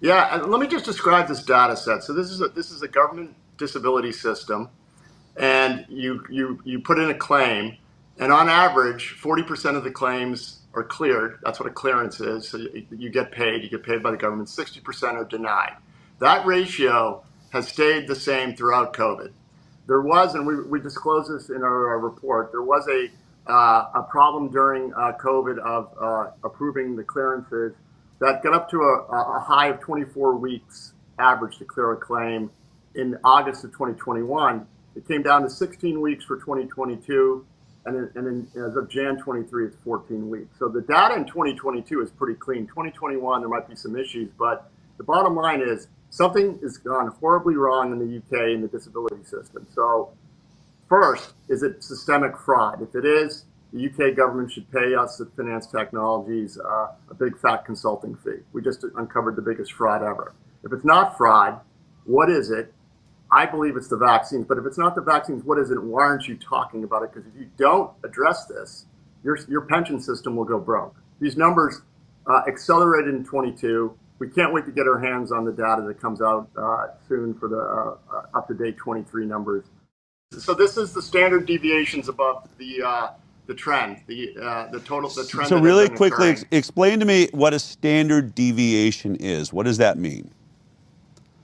Yeah, 0.00 0.34
and 0.34 0.50
let 0.50 0.60
me 0.60 0.66
just 0.66 0.84
describe 0.84 1.28
this 1.28 1.42
data 1.42 1.76
set. 1.76 2.02
So 2.02 2.12
this 2.12 2.30
is 2.30 2.40
a, 2.40 2.48
this 2.48 2.70
is 2.70 2.82
a 2.82 2.88
government 2.88 3.34
disability 3.56 4.12
system, 4.12 4.68
and 5.36 5.86
you, 5.88 6.22
you, 6.28 6.60
you 6.64 6.80
put 6.80 6.98
in 6.98 7.08
a 7.08 7.14
claim, 7.14 7.76
and 8.18 8.32
on 8.32 8.48
average, 8.48 9.16
40% 9.18 9.76
of 9.76 9.84
the 9.84 9.90
claims 9.90 10.60
are 10.74 10.84
cleared. 10.84 11.38
That's 11.42 11.60
what 11.60 11.68
a 11.68 11.72
clearance 11.72 12.20
is. 12.20 12.48
So 12.48 12.58
you, 12.90 13.10
get 13.10 13.32
paid. 13.32 13.62
You 13.62 13.70
get 13.70 13.82
paid 13.82 14.02
by 14.02 14.10
the 14.10 14.16
government. 14.16 14.48
60% 14.48 15.14
are 15.14 15.24
denied. 15.24 15.76
That 16.18 16.44
ratio 16.46 17.24
has 17.50 17.68
stayed 17.68 18.08
the 18.08 18.16
same 18.16 18.56
throughout 18.56 18.92
COVID. 18.92 19.32
There 19.86 20.00
was, 20.00 20.34
and 20.34 20.46
we, 20.46 20.62
we 20.62 20.80
disclosed 20.80 21.30
this 21.30 21.50
in 21.50 21.62
our, 21.62 21.88
our 21.88 21.98
report, 21.98 22.50
there 22.52 22.62
was 22.62 22.86
a, 22.88 23.08
uh, 23.50 23.90
a 23.94 24.02
problem 24.10 24.50
during 24.50 24.92
uh, 24.94 25.12
COVID 25.12 25.58
of 25.58 25.92
uh, 26.00 26.30
approving 26.42 26.96
the 26.96 27.04
clearances 27.04 27.74
that 28.20 28.42
got 28.42 28.54
up 28.54 28.70
to 28.70 28.78
a, 28.78 29.02
a 29.10 29.40
high 29.40 29.68
of 29.68 29.80
24 29.80 30.36
weeks 30.36 30.94
average 31.18 31.58
to 31.58 31.64
clear 31.64 31.92
a 31.92 31.96
claim 31.96 32.50
in 32.94 33.18
August 33.22 33.64
of 33.64 33.72
2021. 33.72 34.66
It 34.96 35.06
came 35.06 35.22
down 35.22 35.42
to 35.42 35.50
16 35.50 36.00
weeks 36.00 36.24
for 36.24 36.36
2022 36.36 37.44
and, 37.86 38.10
and 38.14 38.48
as 38.56 38.76
of 38.76 38.88
Jan 38.88 39.18
23, 39.18 39.66
it's 39.66 39.76
14 39.84 40.28
weeks. 40.30 40.58
So 40.58 40.68
the 40.68 40.80
data 40.82 41.16
in 41.16 41.26
2022 41.26 42.02
is 42.02 42.10
pretty 42.10 42.38
clean. 42.38 42.66
2021, 42.66 43.40
there 43.40 43.48
might 43.48 43.68
be 43.68 43.76
some 43.76 43.96
issues, 43.96 44.30
but 44.38 44.70
the 44.96 45.04
bottom 45.04 45.34
line 45.36 45.60
is 45.60 45.88
something 46.10 46.58
has 46.62 46.78
gone 46.78 47.08
horribly 47.08 47.56
wrong 47.56 47.92
in 47.92 47.98
the 47.98 48.16
UK 48.16 48.50
in 48.50 48.62
the 48.62 48.68
disability 48.68 49.24
system. 49.24 49.66
So, 49.74 50.12
first, 50.88 51.34
is 51.48 51.62
it 51.62 51.82
systemic 51.82 52.38
fraud? 52.38 52.80
If 52.80 52.94
it 52.94 53.04
is, 53.04 53.44
the 53.72 53.86
UK 53.86 54.16
government 54.16 54.52
should 54.52 54.70
pay 54.70 54.94
us 54.94 55.20
at 55.20 55.34
Phinance 55.36 55.66
Technologies 55.66 56.58
uh, 56.58 56.92
a 57.10 57.14
big 57.14 57.38
fat 57.38 57.64
consulting 57.64 58.14
fee. 58.16 58.38
We 58.52 58.62
just 58.62 58.84
uncovered 58.96 59.34
the 59.34 59.42
biggest 59.42 59.72
fraud 59.72 60.02
ever. 60.02 60.32
If 60.62 60.72
it's 60.72 60.84
not 60.84 61.18
fraud, 61.18 61.60
what 62.04 62.30
is 62.30 62.50
it? 62.50 62.72
I 63.34 63.46
believe 63.46 63.76
it's 63.76 63.88
the 63.88 63.96
vaccines. 63.96 64.46
But 64.46 64.58
if 64.58 64.64
it's 64.64 64.78
not 64.78 64.94
the 64.94 65.02
vaccines, 65.02 65.42
what 65.42 65.58
is 65.58 65.70
it? 65.72 65.82
Why 65.82 66.02
aren't 66.02 66.28
you 66.28 66.36
talking 66.36 66.84
about 66.84 67.02
it? 67.02 67.12
Because 67.12 67.26
if 67.26 67.38
you 67.38 67.50
don't 67.56 67.90
address 68.04 68.46
this, 68.46 68.86
your, 69.24 69.36
your 69.48 69.62
pension 69.62 70.00
system 70.00 70.36
will 70.36 70.44
go 70.44 70.60
broke. 70.60 70.94
These 71.20 71.36
numbers 71.36 71.82
uh, 72.30 72.42
accelerated 72.46 73.12
in 73.12 73.24
22. 73.24 73.92
We 74.20 74.28
can't 74.28 74.52
wait 74.54 74.66
to 74.66 74.70
get 74.72 74.86
our 74.86 75.00
hands 75.00 75.32
on 75.32 75.44
the 75.44 75.50
data 75.50 75.82
that 75.82 76.00
comes 76.00 76.22
out 76.22 76.48
uh, 76.56 76.86
soon 77.08 77.34
for 77.34 77.48
the 77.48 77.58
uh, 77.58 78.38
up 78.38 78.46
to 78.48 78.54
date 78.54 78.76
23 78.76 79.26
numbers. 79.26 79.64
So 80.38 80.54
this 80.54 80.76
is 80.76 80.92
the 80.92 81.02
standard 81.02 81.44
deviations 81.46 82.08
above 82.08 82.48
the 82.58 82.82
uh, 82.82 83.08
the 83.46 83.54
trend, 83.54 84.00
the 84.06 84.36
uh, 84.40 84.70
the 84.70 84.80
total 84.80 85.10
the 85.10 85.26
trend. 85.26 85.48
So 85.48 85.58
really 85.58 85.88
quickly, 85.88 86.30
ex- 86.30 86.44
explain 86.50 87.00
to 87.00 87.06
me 87.06 87.28
what 87.32 87.52
a 87.52 87.58
standard 87.58 88.34
deviation 88.34 89.16
is. 89.16 89.52
What 89.52 89.64
does 89.64 89.78
that 89.78 89.98
mean? 89.98 90.30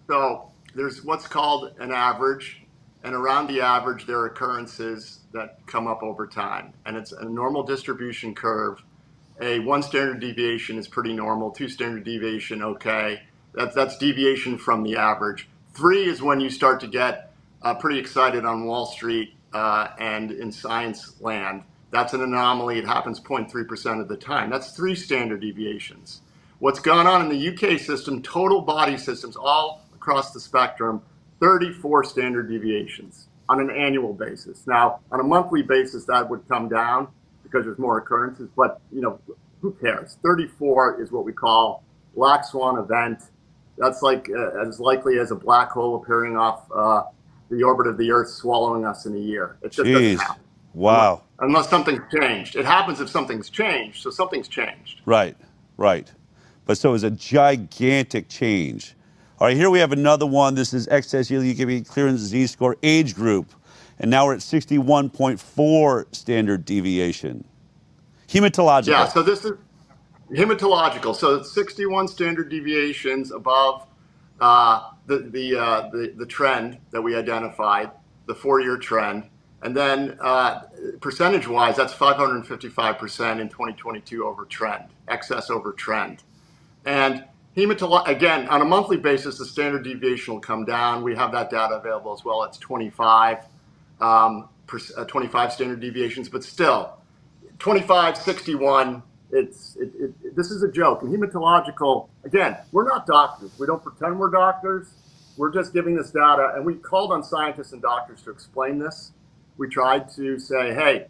So 0.08 0.49
there's 0.74 1.04
what's 1.04 1.26
called 1.26 1.74
an 1.78 1.92
average, 1.92 2.62
and 3.02 3.14
around 3.14 3.48
the 3.48 3.60
average, 3.60 4.06
there 4.06 4.18
are 4.18 4.26
occurrences 4.26 5.20
that 5.32 5.66
come 5.66 5.86
up 5.86 6.02
over 6.02 6.26
time. 6.26 6.72
And 6.84 6.96
it's 6.96 7.12
a 7.12 7.24
normal 7.24 7.62
distribution 7.62 8.34
curve. 8.34 8.82
A 9.40 9.58
one 9.60 9.82
standard 9.82 10.20
deviation 10.20 10.78
is 10.78 10.86
pretty 10.86 11.14
normal, 11.14 11.50
two 11.50 11.68
standard 11.68 12.04
deviation, 12.04 12.62
okay. 12.62 13.22
That's, 13.54 13.74
that's 13.74 13.96
deviation 13.96 14.58
from 14.58 14.82
the 14.82 14.96
average. 14.96 15.48
Three 15.72 16.04
is 16.04 16.20
when 16.20 16.40
you 16.40 16.50
start 16.50 16.80
to 16.80 16.86
get 16.86 17.32
uh, 17.62 17.74
pretty 17.74 17.98
excited 17.98 18.44
on 18.44 18.66
Wall 18.66 18.86
Street 18.86 19.34
uh, 19.52 19.88
and 19.98 20.30
in 20.30 20.52
science 20.52 21.20
land. 21.20 21.62
That's 21.90 22.12
an 22.12 22.22
anomaly. 22.22 22.78
It 22.78 22.86
happens 22.86 23.18
0.3% 23.18 24.00
of 24.00 24.08
the 24.08 24.16
time. 24.16 24.50
That's 24.50 24.72
three 24.72 24.94
standard 24.94 25.40
deviations. 25.40 26.20
What's 26.58 26.78
gone 26.78 27.06
on 27.06 27.22
in 27.22 27.28
the 27.28 27.48
UK 27.48 27.80
system, 27.80 28.22
total 28.22 28.60
body 28.60 28.96
systems, 28.98 29.36
all 29.36 29.86
across 30.00 30.32
the 30.32 30.40
spectrum 30.40 31.02
34 31.40 32.04
standard 32.04 32.48
deviations 32.48 33.28
on 33.48 33.60
an 33.60 33.70
annual 33.70 34.14
basis. 34.14 34.66
Now, 34.66 35.00
on 35.10 35.20
a 35.20 35.22
monthly 35.22 35.62
basis, 35.62 36.04
that 36.06 36.28
would 36.28 36.46
come 36.48 36.68
down 36.68 37.08
because 37.42 37.64
there's 37.64 37.78
more 37.78 37.98
occurrences, 37.98 38.48
but 38.56 38.80
you 38.92 39.00
know, 39.00 39.18
who 39.60 39.72
cares? 39.72 40.16
34 40.22 41.02
is 41.02 41.10
what 41.10 41.24
we 41.24 41.32
call 41.32 41.82
black 42.14 42.44
swan 42.44 42.78
event. 42.78 43.22
That's 43.76 44.02
like 44.02 44.28
uh, 44.30 44.66
as 44.66 44.80
likely 44.80 45.18
as 45.18 45.30
a 45.30 45.34
black 45.34 45.70
hole 45.70 45.96
appearing 45.96 46.36
off 46.36 46.64
uh, 46.74 47.02
the 47.50 47.62
orbit 47.62 47.86
of 47.86 47.98
the 47.98 48.10
Earth, 48.10 48.30
swallowing 48.30 48.86
us 48.86 49.06
in 49.06 49.14
a 49.14 49.18
year. 49.18 49.58
It 49.62 49.72
just 49.72 49.88
Jeez. 49.88 49.92
doesn't 49.92 50.18
happen. 50.18 50.42
Wow. 50.72 51.22
Unless 51.40 51.68
something's 51.68 52.00
changed. 52.14 52.56
It 52.56 52.64
happens 52.64 53.00
if 53.00 53.08
something's 53.08 53.50
changed. 53.50 54.02
So 54.02 54.10
something's 54.10 54.48
changed. 54.48 55.00
Right, 55.04 55.36
right. 55.76 56.10
But 56.64 56.78
so 56.78 56.94
it's 56.94 57.02
a 57.02 57.10
gigantic 57.10 58.28
change. 58.28 58.94
All 59.40 59.46
right, 59.46 59.56
here 59.56 59.70
we 59.70 59.78
have 59.78 59.92
another 59.92 60.26
one. 60.26 60.54
This 60.54 60.74
is 60.74 60.86
excess 60.88 61.30
UKB 61.30 61.88
clearance 61.88 62.20
Z 62.20 62.46
score 62.48 62.76
age 62.82 63.14
group. 63.14 63.50
And 63.98 64.10
now 64.10 64.26
we're 64.26 64.34
at 64.34 64.40
61.4 64.40 66.14
standard 66.14 66.66
deviation. 66.66 67.44
Hematological. 68.28 68.88
Yeah, 68.88 69.08
so 69.08 69.22
this 69.22 69.46
is 69.46 69.52
hematological. 70.30 71.16
So 71.16 71.36
it's 71.36 71.50
61 71.52 72.08
standard 72.08 72.50
deviations 72.50 73.32
above 73.32 73.86
uh, 74.42 74.90
the, 75.06 75.20
the, 75.20 75.58
uh, 75.58 75.88
the, 75.88 76.12
the 76.18 76.26
trend 76.26 76.76
that 76.90 77.00
we 77.00 77.16
identified, 77.16 77.92
the 78.26 78.34
four 78.34 78.60
year 78.60 78.76
trend. 78.76 79.24
And 79.62 79.74
then 79.74 80.18
uh, 80.20 80.64
percentage 81.00 81.48
wise, 81.48 81.76
that's 81.76 81.94
555% 81.94 83.40
in 83.40 83.48
2022 83.48 84.22
over 84.22 84.44
trend, 84.44 84.84
excess 85.08 85.48
over 85.48 85.72
trend. 85.72 86.24
And 86.84 87.24
Hematolo- 87.60 88.08
again, 88.08 88.48
on 88.48 88.62
a 88.62 88.66
monthly 88.66 88.98
basis, 88.98 89.38
the 89.38 89.46
standard 89.46 89.84
deviation 89.84 90.34
will 90.34 90.40
come 90.40 90.64
down. 90.64 91.04
We 91.04 91.14
have 91.16 91.32
that 91.32 91.50
data 91.50 91.76
available 91.76 92.12
as 92.14 92.24
well. 92.24 92.44
It's 92.44 92.58
25, 92.58 93.38
um, 94.00 94.48
per, 94.66 94.78
uh, 94.96 95.04
25 95.04 95.52
standard 95.52 95.80
deviations, 95.80 96.28
but 96.28 96.44
still, 96.44 96.94
25, 97.60 98.16
61. 98.18 99.02
It's 99.32 99.76
it, 99.76 99.92
it, 100.00 100.36
this 100.36 100.50
is 100.50 100.62
a 100.62 100.70
joke. 100.72 101.02
And 101.02 101.12
hematological, 101.12 102.08
again, 102.24 102.56
we're 102.72 102.88
not 102.88 103.06
doctors. 103.06 103.52
We 103.58 103.66
don't 103.66 103.82
pretend 103.82 104.18
we're 104.18 104.30
doctors. 104.30 104.88
We're 105.36 105.52
just 105.52 105.72
giving 105.74 105.96
this 105.96 106.10
data, 106.10 106.52
and 106.56 106.64
we 106.66 106.74
called 106.74 107.12
on 107.12 107.22
scientists 107.22 107.72
and 107.72 107.82
doctors 107.82 108.22
to 108.22 108.30
explain 108.30 108.78
this. 108.78 109.12
We 109.58 109.68
tried 109.68 110.08
to 110.16 110.38
say, 110.38 110.74
hey, 110.74 111.06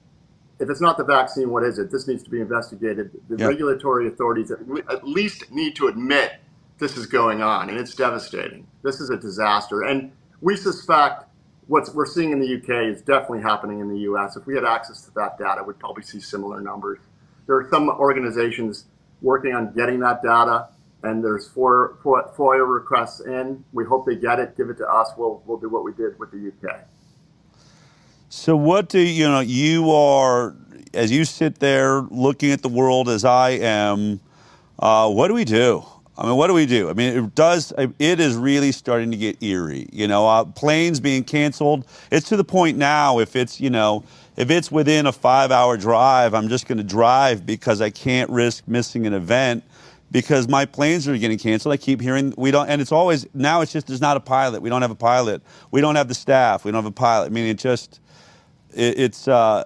if 0.61 0.69
it's 0.69 0.81
not 0.81 0.99
the 0.99 1.05
vaccine, 1.05 1.50
what 1.50 1.64
is 1.64 1.79
it? 1.79 1.90
This 1.90 2.07
needs 2.07 2.23
to 2.23 2.31
be 2.31 2.40
investigated. 2.40 3.11
The 3.29 3.38
yep. 3.38 3.49
regulatory 3.49 4.07
authorities 4.09 4.50
at 4.50 5.09
least 5.09 5.50
need 5.50 5.75
to 5.76 5.88
admit 5.88 6.35
this 6.79 6.97
is 6.97 7.07
going 7.07 7.43
on, 7.43 7.71
and 7.71 7.79
it's 7.79 7.95
devastating. 7.95 8.67
This 8.83 9.00
is 9.00 9.11
a 9.11 9.17
disaster, 9.17 9.83
and 9.83 10.12
we 10.40 10.57
suspect 10.57 11.25
what 11.67 11.88
we're 11.95 12.07
seeing 12.07 12.33
in 12.33 12.40
the 12.40 12.57
UK 12.57 12.95
is 12.95 13.00
definitely 13.00 13.40
happening 13.40 13.81
in 13.81 13.88
the 13.88 14.00
US. 14.00 14.37
If 14.37 14.45
we 14.47 14.55
had 14.55 14.64
access 14.64 15.02
to 15.02 15.11
that 15.14 15.38
data, 15.38 15.62
we'd 15.62 15.79
probably 15.79 16.02
see 16.02 16.21
similar 16.21 16.61
numbers. 16.61 16.99
There 17.47 17.57
are 17.57 17.69
some 17.71 17.88
organizations 17.88 18.87
working 19.23 19.55
on 19.55 19.73
getting 19.73 20.00
that 20.00 20.23
data, 20.23 20.69
and 21.02 21.25
there's 21.25 21.49
four 21.49 21.99
FOIA 22.02 22.67
requests 22.69 23.21
in. 23.21 23.64
We 23.73 23.85
hope 23.85 24.05
they 24.05 24.17
get 24.17 24.38
it, 24.38 24.57
give 24.57 24.69
it 24.69 24.76
to 24.79 24.87
us. 24.87 25.12
We'll 25.17 25.43
we'll 25.47 25.59
do 25.59 25.71
what 25.71 25.85
we 25.85 25.93
did 25.93 26.19
with 26.19 26.31
the 26.33 26.52
UK. 26.52 26.81
So, 28.33 28.57
what 28.57 28.89
do 28.89 29.01
you 29.01 29.27
know? 29.27 29.41
You 29.41 29.91
are, 29.91 30.55
as 30.95 31.11
you 31.11 31.25
sit 31.25 31.59
there 31.59 32.03
looking 32.03 32.53
at 32.53 32.63
the 32.63 32.69
world 32.69 33.09
as 33.09 33.25
I 33.25 33.51
am, 33.51 34.21
uh, 34.79 35.11
what 35.11 35.27
do 35.27 35.35
we 35.35 35.45
do? 35.45 35.85
I 36.17 36.27
mean, 36.27 36.37
what 36.37 36.47
do 36.47 36.55
we 36.55 36.65
do? 36.65 36.89
I 36.91 36.93
mean, 36.93 37.25
it 37.25 37.35
does, 37.35 37.73
it 37.77 38.21
is 38.21 38.37
really 38.37 38.71
starting 38.71 39.11
to 39.11 39.17
get 39.17 39.43
eerie. 39.43 39.89
You 39.93 40.07
know, 40.07 40.29
uh, 40.29 40.45
planes 40.45 41.01
being 41.01 41.25
canceled. 41.25 41.87
It's 42.13 42.29
to 42.29 42.37
the 42.37 42.45
point 42.45 42.79
now, 42.79 43.19
if 43.19 43.35
it's, 43.35 43.61
you 43.61 43.71
know, 43.71 44.05
if 44.37 44.49
it's 44.49 44.71
within 44.71 45.07
a 45.07 45.13
five 45.13 45.51
hour 45.51 45.77
drive, 45.77 46.33
I'm 46.33 46.49
just 46.49 46.69
going 46.69 46.79
to 46.79 46.85
drive 46.85 47.45
because 47.45 47.81
I 47.81 47.91
can't 47.91 48.31
risk 48.31 48.69
missing 48.69 49.07
an 49.07 49.13
event. 49.13 49.65
because 50.11 50.49
my 50.49 50.65
planes 50.65 51.07
are 51.09 51.17
getting 51.17 51.39
canceled. 51.39 51.73
I 51.73 51.77
keep 51.77 52.01
hearing 52.01 52.35
we 52.37 52.51
don't, 52.51 52.69
and 52.69 52.81
it's 52.81 52.93
always 52.93 53.27
now. 53.35 53.61
It's 53.61 53.73
just 53.73 53.87
there's 53.87 54.01
not 54.01 54.17
a 54.17 54.21
pilot. 54.21 54.63
We 54.63 54.69
don't 54.71 54.83
have 54.83 54.91
a 54.91 54.97
pilot. 54.97 55.43
We 55.71 55.81
don't 55.81 55.95
have 55.97 56.09
the 56.09 56.15
staff. 56.15 56.65
We 56.65 56.73
don't 56.73 56.83
have 56.83 56.91
a 56.91 56.95
pilot. 56.95 57.27
I 57.27 57.29
mean, 57.31 57.47
it 57.47 57.59
just 57.59 58.00
it, 58.75 58.99
it's. 58.99 59.29
Uh, 59.29 59.65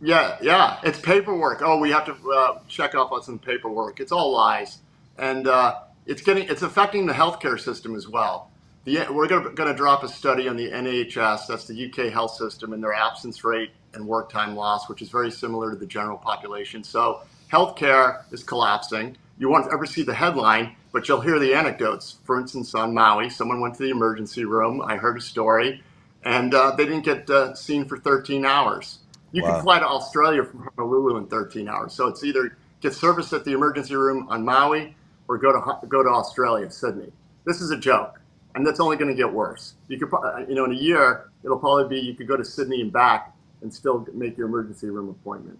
yeah, 0.00 0.36
yeah, 0.42 0.80
it's 0.82 0.98
paperwork. 1.00 1.62
Oh, 1.62 1.78
we 1.78 1.90
have 1.90 2.04
to 2.06 2.14
uh, 2.32 2.58
check 2.68 2.94
up 2.94 3.12
on 3.12 3.22
some 3.22 3.38
paperwork. 3.38 4.00
It's 4.00 4.12
all 4.12 4.32
lies, 4.32 4.78
and 5.18 5.46
uh, 5.46 5.76
it's 6.06 6.22
getting 6.22 6.48
it's 6.48 6.62
affecting 6.62 7.06
the 7.06 7.12
healthcare 7.12 7.58
system 7.60 7.94
as 7.94 8.08
well. 8.08 8.50
The, 8.84 9.06
we're 9.12 9.28
going 9.28 9.54
to 9.54 9.74
drop 9.74 10.02
a 10.02 10.08
study 10.08 10.48
on 10.48 10.56
the 10.56 10.68
NHS, 10.70 11.46
that's 11.46 11.66
the 11.68 11.86
UK 11.86 12.12
health 12.12 12.32
system, 12.34 12.72
and 12.72 12.82
their 12.82 12.92
absence 12.92 13.44
rate 13.44 13.70
and 13.94 14.06
work 14.08 14.28
time 14.28 14.56
loss, 14.56 14.88
which 14.88 15.02
is 15.02 15.08
very 15.08 15.30
similar 15.30 15.70
to 15.70 15.76
the 15.76 15.86
general 15.86 16.18
population. 16.18 16.82
So 16.82 17.20
healthcare 17.52 18.22
is 18.32 18.42
collapsing. 18.42 19.16
You 19.38 19.48
won't 19.48 19.72
ever 19.72 19.86
see 19.86 20.02
the 20.02 20.14
headline, 20.14 20.74
but 20.92 21.06
you'll 21.08 21.20
hear 21.20 21.38
the 21.38 21.54
anecdotes. 21.54 22.16
For 22.24 22.40
instance, 22.40 22.74
on 22.74 22.92
Maui, 22.92 23.30
someone 23.30 23.60
went 23.60 23.76
to 23.76 23.84
the 23.84 23.90
emergency 23.90 24.44
room. 24.44 24.82
I 24.84 24.96
heard 24.96 25.16
a 25.16 25.20
story, 25.20 25.82
and 26.24 26.54
uh, 26.54 26.74
they 26.76 26.84
didn't 26.84 27.04
get 27.04 27.28
uh, 27.28 27.54
seen 27.54 27.86
for 27.86 27.98
13 27.98 28.44
hours. 28.44 28.98
You 29.32 29.42
wow. 29.42 29.54
can 29.54 29.62
fly 29.62 29.78
to 29.80 29.86
Australia 29.86 30.44
from 30.44 30.68
Honolulu 30.76 31.16
in 31.16 31.26
13 31.26 31.68
hours. 31.68 31.94
So 31.94 32.06
it's 32.08 32.22
either 32.22 32.56
get 32.80 32.92
service 32.92 33.32
at 33.32 33.44
the 33.44 33.52
emergency 33.52 33.94
room 33.94 34.26
on 34.28 34.44
Maui 34.44 34.94
or 35.28 35.38
go 35.38 35.52
to 35.52 35.86
go 35.86 36.02
to 36.02 36.08
Australia, 36.08 36.70
Sydney. 36.70 37.12
This 37.44 37.60
is 37.60 37.70
a 37.70 37.76
joke, 37.76 38.20
and 38.54 38.66
that's 38.66 38.80
only 38.80 38.96
going 38.96 39.08
to 39.08 39.16
get 39.16 39.32
worse. 39.32 39.74
You 39.88 39.98
could, 39.98 40.10
you 40.48 40.54
know, 40.54 40.64
in 40.66 40.72
a 40.72 40.80
year, 40.80 41.30
it'll 41.42 41.58
probably 41.58 41.88
be 41.88 42.04
you 42.04 42.14
could 42.14 42.28
go 42.28 42.36
to 42.36 42.44
Sydney 42.44 42.82
and 42.82 42.92
back 42.92 43.34
and 43.62 43.72
still 43.72 44.06
make 44.12 44.36
your 44.36 44.48
emergency 44.48 44.90
room 44.90 45.08
appointment. 45.08 45.58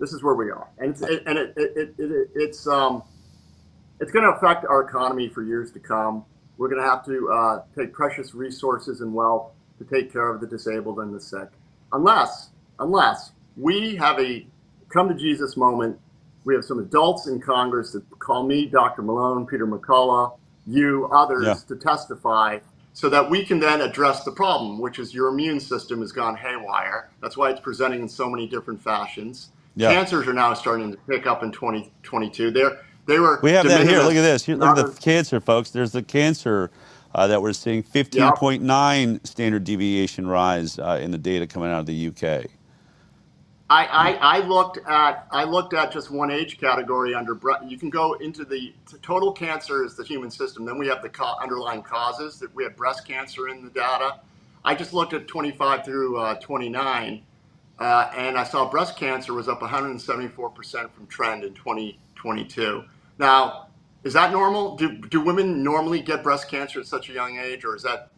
This 0.00 0.12
is 0.12 0.22
where 0.22 0.34
we 0.34 0.50
are, 0.50 0.66
and 0.78 0.90
it's 0.90 1.02
it, 1.02 1.22
and 1.26 1.38
it, 1.38 1.54
it, 1.56 1.94
it, 1.98 2.30
it's 2.34 2.66
um 2.66 3.04
it's 4.00 4.10
going 4.10 4.24
to 4.24 4.32
affect 4.32 4.64
our 4.64 4.82
economy 4.82 5.28
for 5.28 5.42
years 5.42 5.70
to 5.72 5.78
come. 5.78 6.24
We're 6.58 6.68
going 6.68 6.82
to 6.82 6.88
have 6.88 7.04
to 7.06 7.30
uh, 7.30 7.62
take 7.76 7.92
precious 7.92 8.34
resources 8.34 9.00
and 9.00 9.14
wealth 9.14 9.52
to 9.78 9.84
take 9.84 10.12
care 10.12 10.28
of 10.28 10.40
the 10.40 10.46
disabled 10.46 10.98
and 10.98 11.14
the 11.14 11.20
sick, 11.20 11.48
unless 11.92 12.50
unless 12.78 13.32
we 13.56 13.96
have 13.96 14.18
a 14.18 14.46
come 14.88 15.08
to 15.08 15.14
Jesus 15.14 15.56
moment. 15.56 15.98
We 16.44 16.54
have 16.54 16.64
some 16.64 16.78
adults 16.78 17.26
in 17.26 17.40
Congress 17.40 17.92
that 17.92 18.02
call 18.18 18.46
me, 18.46 18.66
Dr. 18.66 19.00
Malone, 19.00 19.46
Peter 19.46 19.66
McCullough, 19.66 20.36
you, 20.66 21.08
others 21.10 21.46
yeah. 21.46 21.54
to 21.68 21.76
testify 21.76 22.58
so 22.92 23.08
that 23.08 23.28
we 23.28 23.44
can 23.44 23.58
then 23.58 23.80
address 23.80 24.24
the 24.24 24.30
problem, 24.30 24.78
which 24.78 24.98
is 24.98 25.12
your 25.12 25.28
immune 25.28 25.58
system 25.58 26.00
has 26.00 26.12
gone 26.12 26.36
haywire. 26.36 27.10
That's 27.20 27.36
why 27.36 27.50
it's 27.50 27.60
presenting 27.60 28.02
in 28.02 28.08
so 28.08 28.30
many 28.30 28.46
different 28.46 28.80
fashions. 28.80 29.50
Yeah. 29.74 29.92
Cancers 29.92 30.28
are 30.28 30.32
now 30.32 30.54
starting 30.54 30.92
to 30.92 30.98
pick 31.08 31.26
up 31.26 31.42
in 31.42 31.50
2022. 31.50 32.52
They're, 32.52 32.78
they 33.06 33.18
were. 33.18 33.40
We 33.42 33.50
have 33.50 33.66
that 33.66 33.86
here. 33.86 33.98
Look 33.98 34.14
at 34.14 34.22
this. 34.22 34.44
Here, 34.44 34.54
look 34.54 34.78
at 34.78 34.94
the 34.94 35.00
cancer, 35.00 35.40
folks. 35.40 35.70
There's 35.70 35.90
the 35.90 36.04
cancer 36.04 36.70
uh, 37.14 37.26
that 37.28 37.40
we're 37.40 37.52
seeing 37.52 37.82
15.9 37.82 39.12
yep. 39.12 39.26
standard 39.26 39.64
deviation 39.64 40.26
rise 40.26 40.78
uh, 40.78 40.98
in 41.00 41.10
the 41.10 41.18
data 41.18 41.46
coming 41.46 41.70
out 41.70 41.80
of 41.80 41.86
the 41.86 42.08
UK. 42.08 42.46
I, 43.70 43.86
I, 43.86 44.10
I, 44.20 44.38
looked 44.40 44.78
at 44.86 45.26
I 45.30 45.44
looked 45.44 45.72
at 45.72 45.90
just 45.90 46.10
one 46.10 46.30
age 46.30 46.58
category 46.58 47.14
under 47.14 47.38
you 47.66 47.78
can 47.78 47.88
go 47.88 48.12
into 48.14 48.44
the 48.44 48.74
total 49.00 49.32
cancer 49.32 49.82
is 49.82 49.96
the 49.96 50.04
human 50.04 50.30
system. 50.30 50.66
Then 50.66 50.76
we 50.76 50.86
have 50.88 51.00
the 51.00 51.08
co- 51.08 51.36
underlying 51.40 51.82
causes 51.82 52.38
that 52.40 52.54
we 52.54 52.62
have 52.64 52.76
breast 52.76 53.08
cancer 53.08 53.48
in 53.48 53.64
the 53.64 53.70
data. 53.70 54.20
I 54.66 54.74
just 54.74 54.92
looked 54.92 55.14
at 55.14 55.26
25 55.26 55.84
through 55.84 56.18
uh, 56.18 56.34
29, 56.40 57.22
uh, 57.78 58.10
and 58.14 58.36
I 58.36 58.44
saw 58.44 58.68
breast 58.68 58.98
cancer 58.98 59.32
was 59.32 59.48
up 59.48 59.62
174 59.62 60.50
percent 60.50 60.94
from 60.94 61.06
trend 61.06 61.42
in 61.42 61.54
2022. 61.54 62.84
Now 63.18 63.68
is 64.04 64.12
that 64.12 64.32
normal? 64.32 64.76
Do, 64.76 64.98
do 64.98 65.20
women 65.22 65.62
normally 65.62 66.00
get 66.00 66.22
breast 66.22 66.50
cancer 66.50 66.78
at 66.78 66.86
such 66.86 67.08
a 67.08 67.12
young 67.12 67.38
age, 67.38 67.64
or 67.64 67.74
is 67.74 67.82
that? 67.84 68.10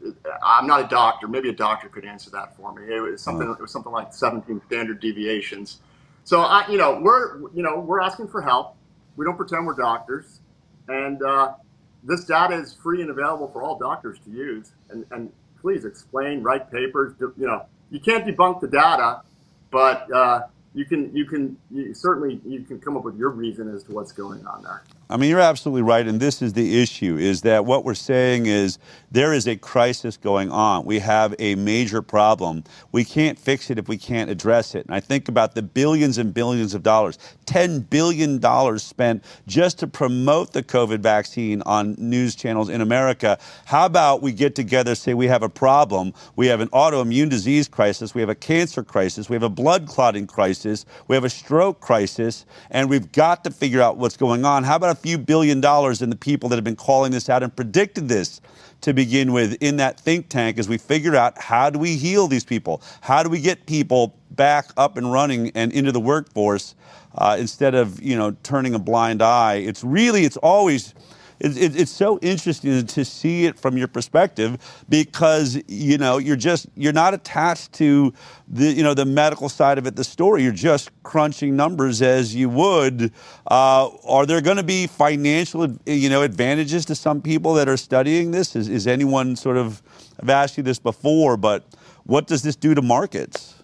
I'm 0.42 0.66
not 0.66 0.84
a 0.84 0.88
doctor. 0.88 1.28
Maybe 1.28 1.48
a 1.48 1.54
doctor 1.54 1.88
could 1.88 2.04
answer 2.04 2.28
that 2.30 2.56
for 2.56 2.74
me. 2.74 2.92
It 2.92 3.00
was 3.00 3.22
something. 3.22 3.48
It 3.48 3.60
was 3.60 3.70
something 3.70 3.92
like 3.92 4.12
17 4.12 4.60
standard 4.66 5.00
deviations. 5.00 5.78
So 6.24 6.40
I, 6.40 6.68
you 6.68 6.76
know, 6.76 6.98
we're 7.00 7.38
you 7.54 7.62
know 7.62 7.78
we're 7.78 8.00
asking 8.00 8.28
for 8.28 8.42
help. 8.42 8.74
We 9.14 9.24
don't 9.24 9.36
pretend 9.36 9.64
we're 9.64 9.74
doctors, 9.74 10.40
and 10.88 11.22
uh, 11.22 11.54
this 12.02 12.24
data 12.24 12.54
is 12.54 12.74
free 12.74 13.00
and 13.00 13.10
available 13.10 13.48
for 13.48 13.62
all 13.62 13.78
doctors 13.78 14.18
to 14.24 14.30
use. 14.30 14.72
And, 14.90 15.06
and 15.12 15.32
please 15.60 15.84
explain, 15.84 16.42
write 16.42 16.70
papers. 16.70 17.14
You 17.20 17.32
know, 17.46 17.64
you 17.92 18.00
can't 18.00 18.26
debunk 18.26 18.60
the 18.60 18.68
data, 18.68 19.22
but 19.70 20.10
uh, 20.12 20.40
you 20.74 20.84
can 20.84 21.14
you 21.14 21.26
can 21.26 21.56
you, 21.70 21.94
certainly 21.94 22.40
you 22.44 22.64
can 22.64 22.80
come 22.80 22.96
up 22.96 23.04
with 23.04 23.16
your 23.16 23.30
reason 23.30 23.72
as 23.72 23.84
to 23.84 23.92
what's 23.92 24.10
going 24.10 24.44
on 24.48 24.64
there. 24.64 24.82
I 25.08 25.16
mean, 25.16 25.30
you're 25.30 25.38
absolutely 25.38 25.82
right, 25.82 26.06
and 26.06 26.18
this 26.18 26.42
is 26.42 26.54
the 26.54 26.82
issue: 26.82 27.16
is 27.16 27.42
that 27.42 27.64
what 27.64 27.84
we're 27.84 27.94
saying 27.94 28.46
is 28.46 28.78
there 29.12 29.32
is 29.32 29.46
a 29.46 29.54
crisis 29.56 30.16
going 30.16 30.50
on. 30.50 30.84
We 30.84 30.98
have 30.98 31.34
a 31.38 31.54
major 31.54 32.02
problem. 32.02 32.64
We 32.90 33.04
can't 33.04 33.38
fix 33.38 33.70
it 33.70 33.78
if 33.78 33.86
we 33.86 33.98
can't 33.98 34.28
address 34.30 34.74
it. 34.74 34.84
And 34.84 34.94
I 34.94 34.98
think 34.98 35.28
about 35.28 35.54
the 35.54 35.62
billions 35.62 36.18
and 36.18 36.34
billions 36.34 36.74
of 36.74 36.82
dollars, 36.82 37.18
ten 37.46 37.80
billion 37.80 38.38
dollars 38.38 38.82
spent 38.82 39.22
just 39.46 39.78
to 39.78 39.86
promote 39.86 40.52
the 40.52 40.62
COVID 40.64 40.98
vaccine 40.98 41.62
on 41.62 41.94
news 41.98 42.34
channels 42.34 42.68
in 42.68 42.80
America. 42.80 43.38
How 43.64 43.86
about 43.86 44.22
we 44.22 44.32
get 44.32 44.56
together, 44.56 44.96
say 44.96 45.14
we 45.14 45.28
have 45.28 45.44
a 45.44 45.48
problem, 45.48 46.14
we 46.34 46.48
have 46.48 46.60
an 46.60 46.68
autoimmune 46.68 47.30
disease 47.30 47.68
crisis, 47.68 48.12
we 48.12 48.20
have 48.22 48.30
a 48.30 48.34
cancer 48.34 48.82
crisis, 48.82 49.28
we 49.28 49.34
have 49.34 49.44
a 49.44 49.48
blood 49.48 49.86
clotting 49.86 50.26
crisis, 50.26 50.84
we 51.06 51.14
have 51.14 51.24
a 51.24 51.30
stroke 51.30 51.80
crisis, 51.80 52.44
and 52.70 52.90
we've 52.90 53.12
got 53.12 53.44
to 53.44 53.52
figure 53.52 53.80
out 53.80 53.98
what's 53.98 54.16
going 54.16 54.44
on. 54.44 54.64
How 54.64 54.74
about 54.74 54.95
few 54.96 55.18
billion 55.18 55.60
dollars 55.60 56.02
in 56.02 56.10
the 56.10 56.16
people 56.16 56.48
that 56.48 56.56
have 56.56 56.64
been 56.64 56.76
calling 56.76 57.12
this 57.12 57.28
out 57.28 57.42
and 57.42 57.54
predicted 57.54 58.08
this 58.08 58.40
to 58.82 58.92
begin 58.92 59.32
with 59.32 59.56
in 59.60 59.76
that 59.76 59.98
think 60.00 60.28
tank 60.28 60.58
as 60.58 60.68
we 60.68 60.78
figure 60.78 61.16
out 61.16 61.40
how 61.40 61.70
do 61.70 61.78
we 61.78 61.96
heal 61.96 62.26
these 62.28 62.44
people? 62.44 62.82
How 63.00 63.22
do 63.22 63.30
we 63.30 63.40
get 63.40 63.66
people 63.66 64.16
back 64.32 64.70
up 64.76 64.96
and 64.96 65.12
running 65.12 65.50
and 65.54 65.72
into 65.72 65.92
the 65.92 66.00
workforce 66.00 66.74
uh, 67.14 67.36
instead 67.38 67.74
of, 67.74 68.02
you 68.02 68.16
know, 68.16 68.36
turning 68.42 68.74
a 68.74 68.78
blind 68.78 69.22
eye? 69.22 69.56
It's 69.56 69.84
really, 69.84 70.24
it's 70.24 70.36
always 70.38 70.94
it, 71.40 71.56
it, 71.56 71.80
it's 71.80 71.90
so 71.90 72.18
interesting 72.20 72.86
to 72.86 73.04
see 73.04 73.44
it 73.46 73.58
from 73.58 73.76
your 73.76 73.88
perspective 73.88 74.84
because 74.88 75.60
you 75.68 75.98
know 75.98 76.18
you're 76.18 76.36
just 76.36 76.66
you're 76.74 76.92
not 76.92 77.14
attached 77.14 77.72
to 77.74 78.12
the 78.48 78.66
you 78.72 78.82
know 78.82 78.94
the 78.94 79.04
medical 79.04 79.48
side 79.48 79.78
of 79.78 79.86
it, 79.86 79.96
the 79.96 80.04
story. 80.04 80.42
You're 80.42 80.52
just 80.52 80.90
crunching 81.02 81.56
numbers 81.56 82.02
as 82.02 82.34
you 82.34 82.48
would. 82.50 83.12
Uh, 83.50 83.90
are 84.06 84.26
there 84.26 84.40
going 84.40 84.56
to 84.56 84.62
be 84.62 84.86
financial 84.86 85.76
you 85.86 86.08
know 86.08 86.22
advantages 86.22 86.84
to 86.86 86.94
some 86.94 87.20
people 87.20 87.54
that 87.54 87.68
are 87.68 87.76
studying 87.76 88.30
this? 88.30 88.56
Is, 88.56 88.68
is 88.68 88.86
anyone 88.86 89.36
sort 89.36 89.56
of 89.56 89.82
I've 90.20 90.30
asked 90.30 90.56
you 90.56 90.62
this 90.62 90.78
before, 90.78 91.36
but 91.36 91.64
what 92.04 92.26
does 92.26 92.42
this 92.42 92.56
do 92.56 92.74
to 92.74 92.82
markets? 92.82 93.54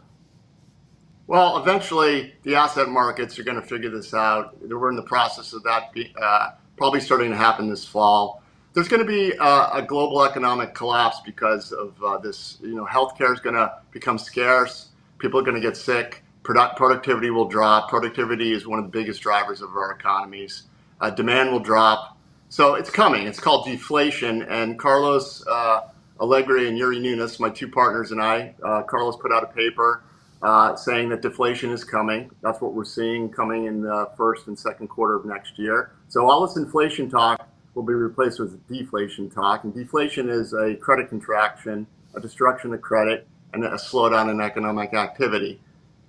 Well, 1.26 1.56
eventually 1.56 2.34
the 2.42 2.56
asset 2.56 2.88
markets 2.88 3.38
are 3.38 3.44
going 3.44 3.60
to 3.60 3.66
figure 3.66 3.88
this 3.88 4.12
out. 4.12 4.60
We're 4.60 4.90
in 4.90 4.96
the 4.96 5.02
process 5.02 5.52
of 5.52 5.62
that. 5.62 5.94
Uh, 6.20 6.50
probably 6.82 6.98
starting 6.98 7.30
to 7.30 7.36
happen 7.36 7.68
this 7.68 7.84
fall. 7.84 8.42
There's 8.72 8.88
going 8.88 9.06
to 9.06 9.06
be 9.06 9.38
uh, 9.38 9.70
a 9.72 9.82
global 9.82 10.24
economic 10.24 10.74
collapse 10.74 11.20
because 11.24 11.70
of 11.70 11.94
uh, 12.02 12.18
this. 12.18 12.58
You 12.60 12.74
know, 12.74 12.84
healthcare 12.84 13.32
is 13.32 13.38
going 13.38 13.54
to 13.54 13.72
become 13.92 14.18
scarce. 14.18 14.88
People 15.18 15.38
are 15.38 15.44
going 15.44 15.54
to 15.54 15.60
get 15.60 15.76
sick. 15.76 16.24
Product, 16.42 16.76
productivity 16.76 17.30
will 17.30 17.46
drop. 17.46 17.88
Productivity 17.88 18.52
is 18.52 18.66
one 18.66 18.80
of 18.80 18.84
the 18.84 18.90
biggest 18.90 19.20
drivers 19.20 19.62
of 19.62 19.70
our 19.76 19.92
economies. 19.92 20.64
Uh, 21.00 21.08
demand 21.08 21.52
will 21.52 21.60
drop. 21.60 22.18
So 22.48 22.74
it's 22.74 22.90
coming. 22.90 23.28
It's 23.28 23.38
called 23.38 23.64
deflation. 23.64 24.42
And 24.42 24.76
Carlos 24.76 25.46
uh, 25.46 25.82
Alegria 26.18 26.66
and 26.66 26.76
Yuri 26.76 26.98
Nunes, 26.98 27.38
my 27.38 27.50
two 27.50 27.68
partners, 27.68 28.10
and 28.10 28.20
I, 28.20 28.56
uh, 28.60 28.82
Carlos 28.82 29.14
put 29.18 29.30
out 29.30 29.44
a 29.44 29.54
paper 29.54 30.02
uh, 30.42 30.74
saying 30.74 31.10
that 31.10 31.22
deflation 31.22 31.70
is 31.70 31.84
coming. 31.84 32.28
That's 32.42 32.60
what 32.60 32.74
we're 32.74 32.84
seeing 32.84 33.28
coming 33.28 33.66
in 33.66 33.82
the 33.82 34.10
first 34.16 34.48
and 34.48 34.58
second 34.58 34.88
quarter 34.88 35.14
of 35.14 35.24
next 35.24 35.60
year. 35.60 35.92
So 36.12 36.28
all 36.28 36.46
this 36.46 36.58
inflation 36.58 37.08
talk 37.08 37.48
will 37.74 37.84
be 37.84 37.94
replaced 37.94 38.38
with 38.38 38.68
deflation 38.68 39.30
talk. 39.30 39.64
And 39.64 39.72
deflation 39.72 40.28
is 40.28 40.52
a 40.52 40.74
credit 40.74 41.08
contraction, 41.08 41.86
a 42.14 42.20
destruction 42.20 42.74
of 42.74 42.82
credit, 42.82 43.26
and 43.54 43.64
a 43.64 43.76
slowdown 43.76 44.30
in 44.30 44.38
economic 44.38 44.92
activity. 44.92 45.58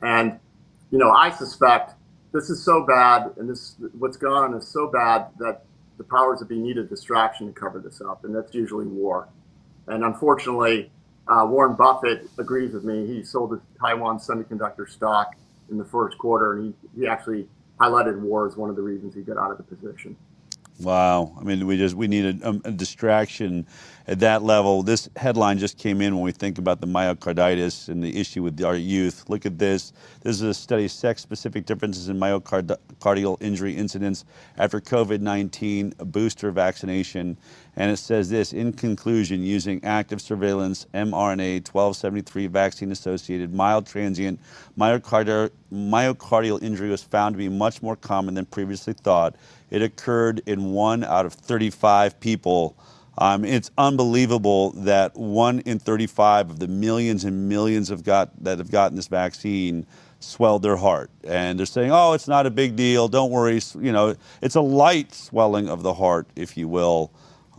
And, 0.02 0.42
you 0.92 0.98
know, 0.98 1.10
I 1.12 1.30
suspect 1.32 1.94
this 2.34 2.50
is 2.50 2.66
so 2.66 2.86
bad, 2.86 3.32
and 3.38 3.50
this 3.50 3.78
what's 3.98 4.18
gone 4.18 4.52
on 4.52 4.54
is 4.56 4.68
so 4.68 4.88
bad 4.88 5.28
that 5.40 5.64
the 5.98 6.04
powers 6.04 6.40
that 6.40 6.50
be 6.50 6.60
need 6.60 6.78
a 6.78 6.84
distraction 6.84 7.48
to 7.48 7.54
cover 7.54 7.80
this 7.80 8.02
up, 8.02 8.26
and 8.26 8.36
that's 8.36 8.54
usually 8.54 8.88
war. 8.88 9.30
And 9.88 10.04
unfortunately, 10.04 10.92
uh, 11.30 11.46
Warren 11.48 11.78
Buffett 11.78 12.30
agrees 12.38 12.74
with 12.74 12.84
me. 12.84 13.08
He 13.08 13.24
sold 13.24 13.54
his 13.54 13.62
Taiwan 13.80 14.20
semiconductor 14.20 14.90
stock 14.90 15.36
in 15.72 15.78
the 15.78 15.86
first 15.86 16.18
quarter, 16.18 16.58
and 16.58 16.74
he, 16.94 17.00
he 17.00 17.08
actually 17.08 17.48
highlighted 17.80 18.20
war 18.20 18.48
as 18.48 18.56
one 18.56 18.70
of 18.70 18.76
the 18.76 18.82
reasons 18.82 19.16
he 19.16 19.22
got 19.22 19.38
out 19.38 19.52
of 19.52 19.58
the 19.58 19.64
position. 19.64 20.16
Wow. 20.80 21.36
I 21.40 21.44
mean, 21.44 21.68
we 21.68 21.78
just 21.78 21.96
we 21.96 22.08
need 22.08 22.42
a, 22.42 22.50
a, 22.66 22.72
distraction 22.72 23.68
at 24.08 24.20
that 24.20 24.44
level. 24.44 24.84
This 24.84 25.10
headline 25.16 25.58
just 25.58 25.78
came 25.78 26.02
in 26.02 26.16
when 26.16 26.24
we 26.24 26.32
think 26.32 26.58
about 26.58 26.82
the 26.82 26.88
myocarditis 26.88 27.88
and 27.88 28.04
the 28.04 28.20
issue 28.20 28.44
with 28.44 28.62
our 28.64 28.76
youth. 28.76 29.30
Look 29.30 29.46
at 29.46 29.58
this. 29.58 29.94
This 30.22 30.36
is 30.36 30.42
a 30.42 30.54
study 30.54 30.86
of 30.86 30.92
sex-specific 30.92 31.66
differences 31.66 32.10
in 32.10 32.20
myocardial 32.20 33.42
injury 33.42 33.76
incidence 33.76 34.26
after 34.58 34.82
COVID-19 34.82 36.12
booster 36.12 36.52
vaccination. 36.52 37.38
And 37.76 37.92
it 37.92 37.98
says 37.98 38.30
this, 38.30 38.54
in 38.54 38.74
conclusion, 38.74 39.42
using 39.42 39.84
active 39.84 40.22
surveillance 40.22 40.86
mRNA 40.94 41.68
1273 41.68 42.48
vaccine-associated 42.48 43.54
mild 43.54 43.88
transient 43.88 44.40
myocardial, 44.78 45.50
myocardial 45.72 46.62
injury 46.62 46.90
was 46.90 47.04
found 47.04 47.34
to 47.34 47.38
be 47.38 47.50
much 47.50 47.82
more 47.82 47.96
common 47.96 48.36
than 48.36 48.46
previously 48.46 48.94
thought 48.94 49.36
it 49.72 49.82
occurred 49.82 50.42
in 50.46 50.72
one 50.72 51.04
out 51.04 51.26
of 51.26 51.34
35 51.34 52.20
people. 52.20 52.76
Um, 53.18 53.46
it's 53.46 53.70
unbelievable 53.78 54.72
that 54.72 55.16
one 55.16 55.60
in 55.60 55.80
35 55.80 56.50
of 56.50 56.60
the 56.60 56.68
millions 56.68 57.24
and 57.24 57.48
millions 57.48 57.90
of 57.90 58.04
got, 58.04 58.32
that 58.44 58.58
have 58.58 58.72
gotten 58.72 58.96
this 58.96 59.08
vaccine 59.08 59.86
swelled 60.20 60.64
their 60.64 60.78
heart. 60.78 61.12
And 61.24 61.60
they're 61.60 61.66
saying, 61.66 61.92
oh, 61.92 62.14
it's 62.14 62.28
not 62.28 62.46
a 62.46 62.52
big 62.52 62.76
deal. 62.76 63.08
Don't 63.08 63.30
worry. 63.32 63.62
You 63.80 63.92
know, 63.92 64.16
it's 64.42 64.56
a 64.56 64.62
light 64.62 65.14
swelling 65.14 65.70
of 65.70 65.84
the 65.84 65.94
heart, 65.94 66.28
if 66.36 66.58
you 66.58 66.68
will. 66.68 67.12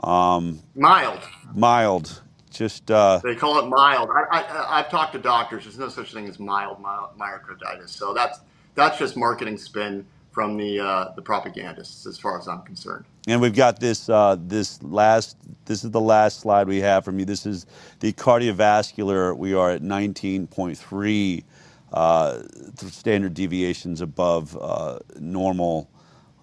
Um, 0.02 0.60
mild. 0.74 1.20
Mild. 1.54 2.22
Just 2.50 2.90
uh, 2.90 3.20
they 3.22 3.34
call 3.34 3.58
it 3.58 3.66
mild. 3.66 4.10
I, 4.10 4.24
I, 4.30 4.78
I've 4.78 4.88
talked 4.88 5.12
to 5.14 5.18
doctors. 5.18 5.64
There's 5.64 5.78
no 5.78 5.88
such 5.88 6.12
thing 6.12 6.28
as 6.28 6.38
mild 6.38 6.80
myocarditis. 6.82 7.88
So 7.88 8.14
that's 8.14 8.40
that's 8.76 8.96
just 8.96 9.16
marketing 9.16 9.58
spin 9.58 10.06
from 10.34 10.56
the 10.56 10.80
uh, 10.80 11.12
the 11.14 11.22
propagandists, 11.22 12.06
as 12.06 12.18
far 12.18 12.38
as 12.38 12.48
I'm 12.48 12.62
concerned. 12.62 13.04
And 13.28 13.40
we've 13.40 13.54
got 13.54 13.80
this 13.80 14.08
uh, 14.08 14.36
this 14.38 14.82
last. 14.82 15.36
This 15.64 15.84
is 15.84 15.92
the 15.92 16.00
last 16.00 16.40
slide 16.40 16.66
we 16.66 16.80
have 16.80 17.04
from 17.04 17.18
you. 17.18 17.24
This 17.24 17.46
is 17.46 17.66
the 18.00 18.12
cardiovascular. 18.12 19.34
We 19.36 19.54
are 19.54 19.70
at 19.70 19.82
19.3 19.82 21.44
uh, 21.92 22.42
standard 22.76 23.32
deviations 23.32 24.00
above 24.02 24.58
uh, 24.60 24.98
normal. 25.18 25.88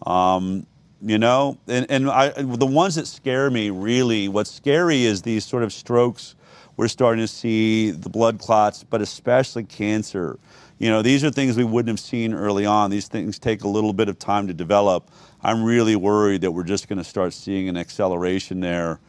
Um, 0.06 0.66
you 1.04 1.18
know, 1.18 1.58
and 1.68 1.86
and 1.90 2.10
I, 2.10 2.30
the 2.30 2.66
ones 2.66 2.96
that 2.96 3.08
scare 3.08 3.52
me 3.52 3.70
really. 3.70 4.30
What's 4.30 4.52
scary 4.52 5.04
is 5.04 5.22
these 5.22 5.46
sort 5.46 5.64
of 5.64 5.74
strokes. 5.74 6.36
We're 6.78 6.88
starting 6.88 7.22
to 7.22 7.28
see 7.28 7.92
the 7.92 8.10
blood 8.10 8.40
clots, 8.40 8.84
but 8.84 9.02
especially 9.02 9.66
cancer 9.66 10.40
you 10.82 10.90
know, 10.90 11.04
these 11.04 11.24
are 11.24 11.30
things 11.30 11.58
we 11.58 11.64
wouldn't 11.64 11.90
have 11.90 12.00
seen 12.00 12.34
early 12.34 12.66
on. 12.66 12.90
These 12.90 13.08
things 13.08 13.38
take 13.38 13.64
a 13.64 13.68
little 13.68 13.94
bit 13.94 14.10
of 14.10 14.18
time 14.18 14.48
to 14.48 14.54
develop. 14.54 15.12
I'm 15.44 15.64
really 15.64 15.96
worried 15.96 16.42
that 16.42 16.54
we're 16.54 16.64
just 16.64 16.88
going 16.88 16.98
to 16.98 17.04
start 17.04 17.34
seeing 17.34 17.70
an 17.70 17.78
acceleration 17.78 18.62
there. 18.62 19.00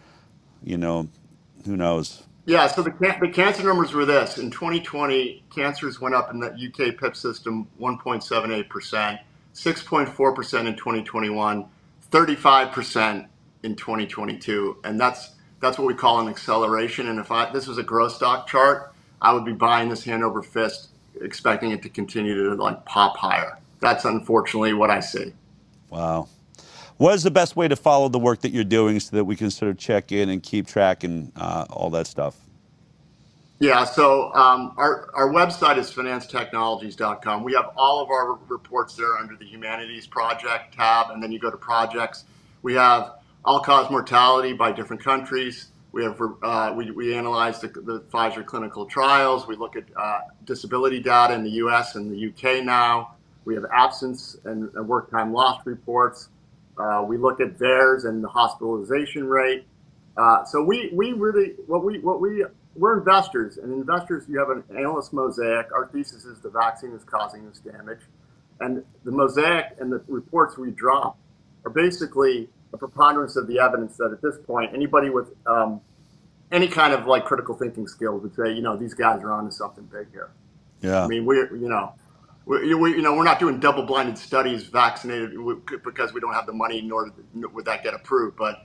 You 0.63 0.77
know, 0.77 1.09
who 1.65 1.79
knows? 1.79 2.25
Yeah, 2.45 2.67
so 2.67 2.83
the, 2.83 2.91
the 3.23 3.29
cancer 3.29 3.63
numbers 3.65 3.95
were 3.95 4.05
this. 4.05 4.37
In 4.37 4.51
2020, 4.51 5.45
cancers 5.49 5.99
went 5.99 6.15
up 6.15 6.31
in 6.31 6.41
the 6.41 6.49
UK 6.49 6.95
PIP 6.99 7.17
system 7.17 7.67
1.78%, 7.81 8.69
6.4% 9.55 10.67
in 10.67 10.77
2021, 10.77 11.65
35% 12.11 13.27
in 13.63 13.77
2022. 13.77 14.77
And 14.85 15.01
that's 15.01 15.37
that's 15.61 15.79
what 15.79 15.87
we 15.87 15.95
call 15.95 16.21
an 16.21 16.29
acceleration. 16.29 17.09
And 17.09 17.19
if 17.19 17.33
I, 17.33 17.51
this 17.51 17.67
was 17.67 17.79
a 17.79 17.83
growth 17.83 18.13
stock 18.13 18.47
chart, 18.47 18.93
I 19.23 19.33
would 19.33 19.47
be 19.47 19.53
buying 19.53 19.89
this 19.89 20.05
hand 20.05 20.23
over 20.23 20.43
fist 20.43 20.92
expecting 21.23 21.71
it 21.71 21.83
to 21.83 21.89
continue 21.89 22.51
to 22.51 22.55
like 22.55 22.85
pop 22.85 23.17
higher. 23.17 23.59
That's 23.81 24.05
unfortunately 24.05 24.75
what 24.75 24.91
I 24.91 25.01
see. 25.01 25.33
Wow. 25.91 26.29
What 26.99 27.15
is 27.15 27.23
the 27.23 27.31
best 27.31 27.57
way 27.57 27.67
to 27.69 27.77
follow 27.77 28.09
the 28.09 28.19
work 28.19 28.43
that 28.43 28.51
you're 28.51 28.63
doing 28.63 29.01
so 29.01 29.17
that 29.17 29.25
we 29.25 29.35
can 29.35 29.51
sort 29.51 29.71
of 29.71 29.79
check 29.79 30.13
in 30.13 30.29
and 30.29 30.43
keep 30.43 30.67
track 30.67 31.03
and 31.03 31.33
uh, 31.37 31.67
all 31.69 31.91
that 31.91 32.07
stuff? 32.07 32.37
Yeah, 33.59 33.85
so 33.85 34.35
um, 34.35 34.73
our, 34.77 35.09
our 35.15 35.29
website 35.29 35.79
is 35.79 35.91
phinancetechnologies.com. 35.91 37.45
We 37.45 37.55
have 37.55 37.71
all 37.77 38.03
of 38.03 38.11
our 38.11 38.39
reports 38.49 38.97
there 38.97 39.17
under 39.19 39.37
the 39.37 39.45
Humanities 39.45 40.07
Project 40.07 40.75
tab, 40.75 41.11
and 41.11 41.23
then 41.23 41.31
you 41.31 41.39
go 41.39 41.51
to 41.51 41.57
projects. 41.57 42.25
We 42.63 42.75
have 42.75 43.15
all 43.45 43.61
cause 43.61 43.91
mortality 43.91 44.53
by 44.53 44.73
different 44.73 45.03
countries. 45.03 45.69
We 45.93 46.05
have 46.05 46.19
uh, 46.43 46.73
we, 46.75 46.91
we 46.91 47.15
analyze 47.15 47.61
the, 47.61 47.69
the, 47.69 48.01
Pfizer 48.11 48.45
clinical 48.45 48.87
trials. 48.87 49.47
We 49.47 49.57
look 49.57 49.77
at 49.77 49.85
uh, 49.95 50.21
disability 50.45 51.01
data 51.01 51.35
in 51.35 51.45
the 51.45 51.51
U.S. 51.51 51.97
and 51.97 52.11
the 52.11 52.17
U.K. 52.17 52.63
now. 52.63 53.15
We 53.45 53.55
have 53.55 53.65
absence 53.73 54.39
and, 54.45 54.71
and 54.75 54.89
work 54.89 55.11
time 55.11 55.33
lost 55.35 55.67
reports. 55.67 56.31
Uh, 56.79 57.05
we 57.07 57.19
look 57.19 57.41
at 57.41 57.59
theirs 57.59 58.05
and 58.05 58.25
the 58.25 58.29
hospitalization 58.29 59.25
rate. 59.25 59.67
Uh, 60.17 60.45
so 60.45 60.63
we, 60.63 60.91
we 60.95 61.13
really 61.13 61.55
what 61.67 61.85
we 61.85 61.99
what 61.99 62.21
we 62.21 62.45
we're 62.75 62.99
investors 62.99 63.59
and 63.59 63.73
investors. 63.73 64.25
You 64.29 64.39
have 64.39 64.49
an 64.49 64.65
analyst 64.71 65.13
mosaic. 65.13 65.71
Our 65.73 65.89
thesis 65.89 66.25
is 66.25 66.41
the 66.41 66.51
vaccine 66.51 66.93
is 66.93 67.05
causing 67.05 67.47
this 67.47 67.59
damage, 67.59 68.01
and 68.61 68.83
the 69.05 69.11
mosaic 69.11 69.77
and 69.79 69.93
the 69.93 70.03
reports 70.09 70.57
we 70.57 70.71
drop 70.71 71.19
are 71.65 71.71
basically 71.71 72.49
a 72.73 72.79
preponderance 72.79 73.37
of 73.37 73.47
the 73.47 73.59
evidence 73.59 73.97
that 73.97 74.13
at 74.13 74.23
this 74.23 74.37
point, 74.47 74.73
anybody 74.75 75.11
with 75.11 75.33
um, 75.47 75.81
any 76.51 76.69
kind 76.69 76.93
of 76.93 77.07
like 77.07 77.25
critical 77.25 77.55
thinking 77.55 77.87
skills 77.87 78.23
would 78.23 78.35
say, 78.35 78.53
you 78.53 78.63
know, 78.63 78.77
these 78.77 78.95
guys 78.95 79.23
are 79.23 79.33
onto 79.33 79.51
something 79.51 79.85
big 79.85 80.11
here. 80.11 80.31
Yeah. 80.81 81.05
I 81.05 81.07
mean, 81.07 81.25
we're, 81.25 81.55
you 81.57 81.69
know, 81.69 81.95
we, 82.45 82.75
we, 82.75 82.91
you 82.91 83.03
know, 83.03 83.15
we're 83.15 83.25
not 83.25 83.39
doing 83.39 83.61
double-blinded 83.61 84.19
studies 84.19 84.65
vaccinated 84.65 85.33
because 85.85 86.13
we 86.13 86.21
don't 86.21 86.35
have 86.35 86.47
the 86.47 86.53
money, 86.53 86.83
nor 86.83 87.13
would 87.35 87.65
that 87.65 87.85
get 87.85 87.95
approved. 87.95 88.37
But 88.37 88.65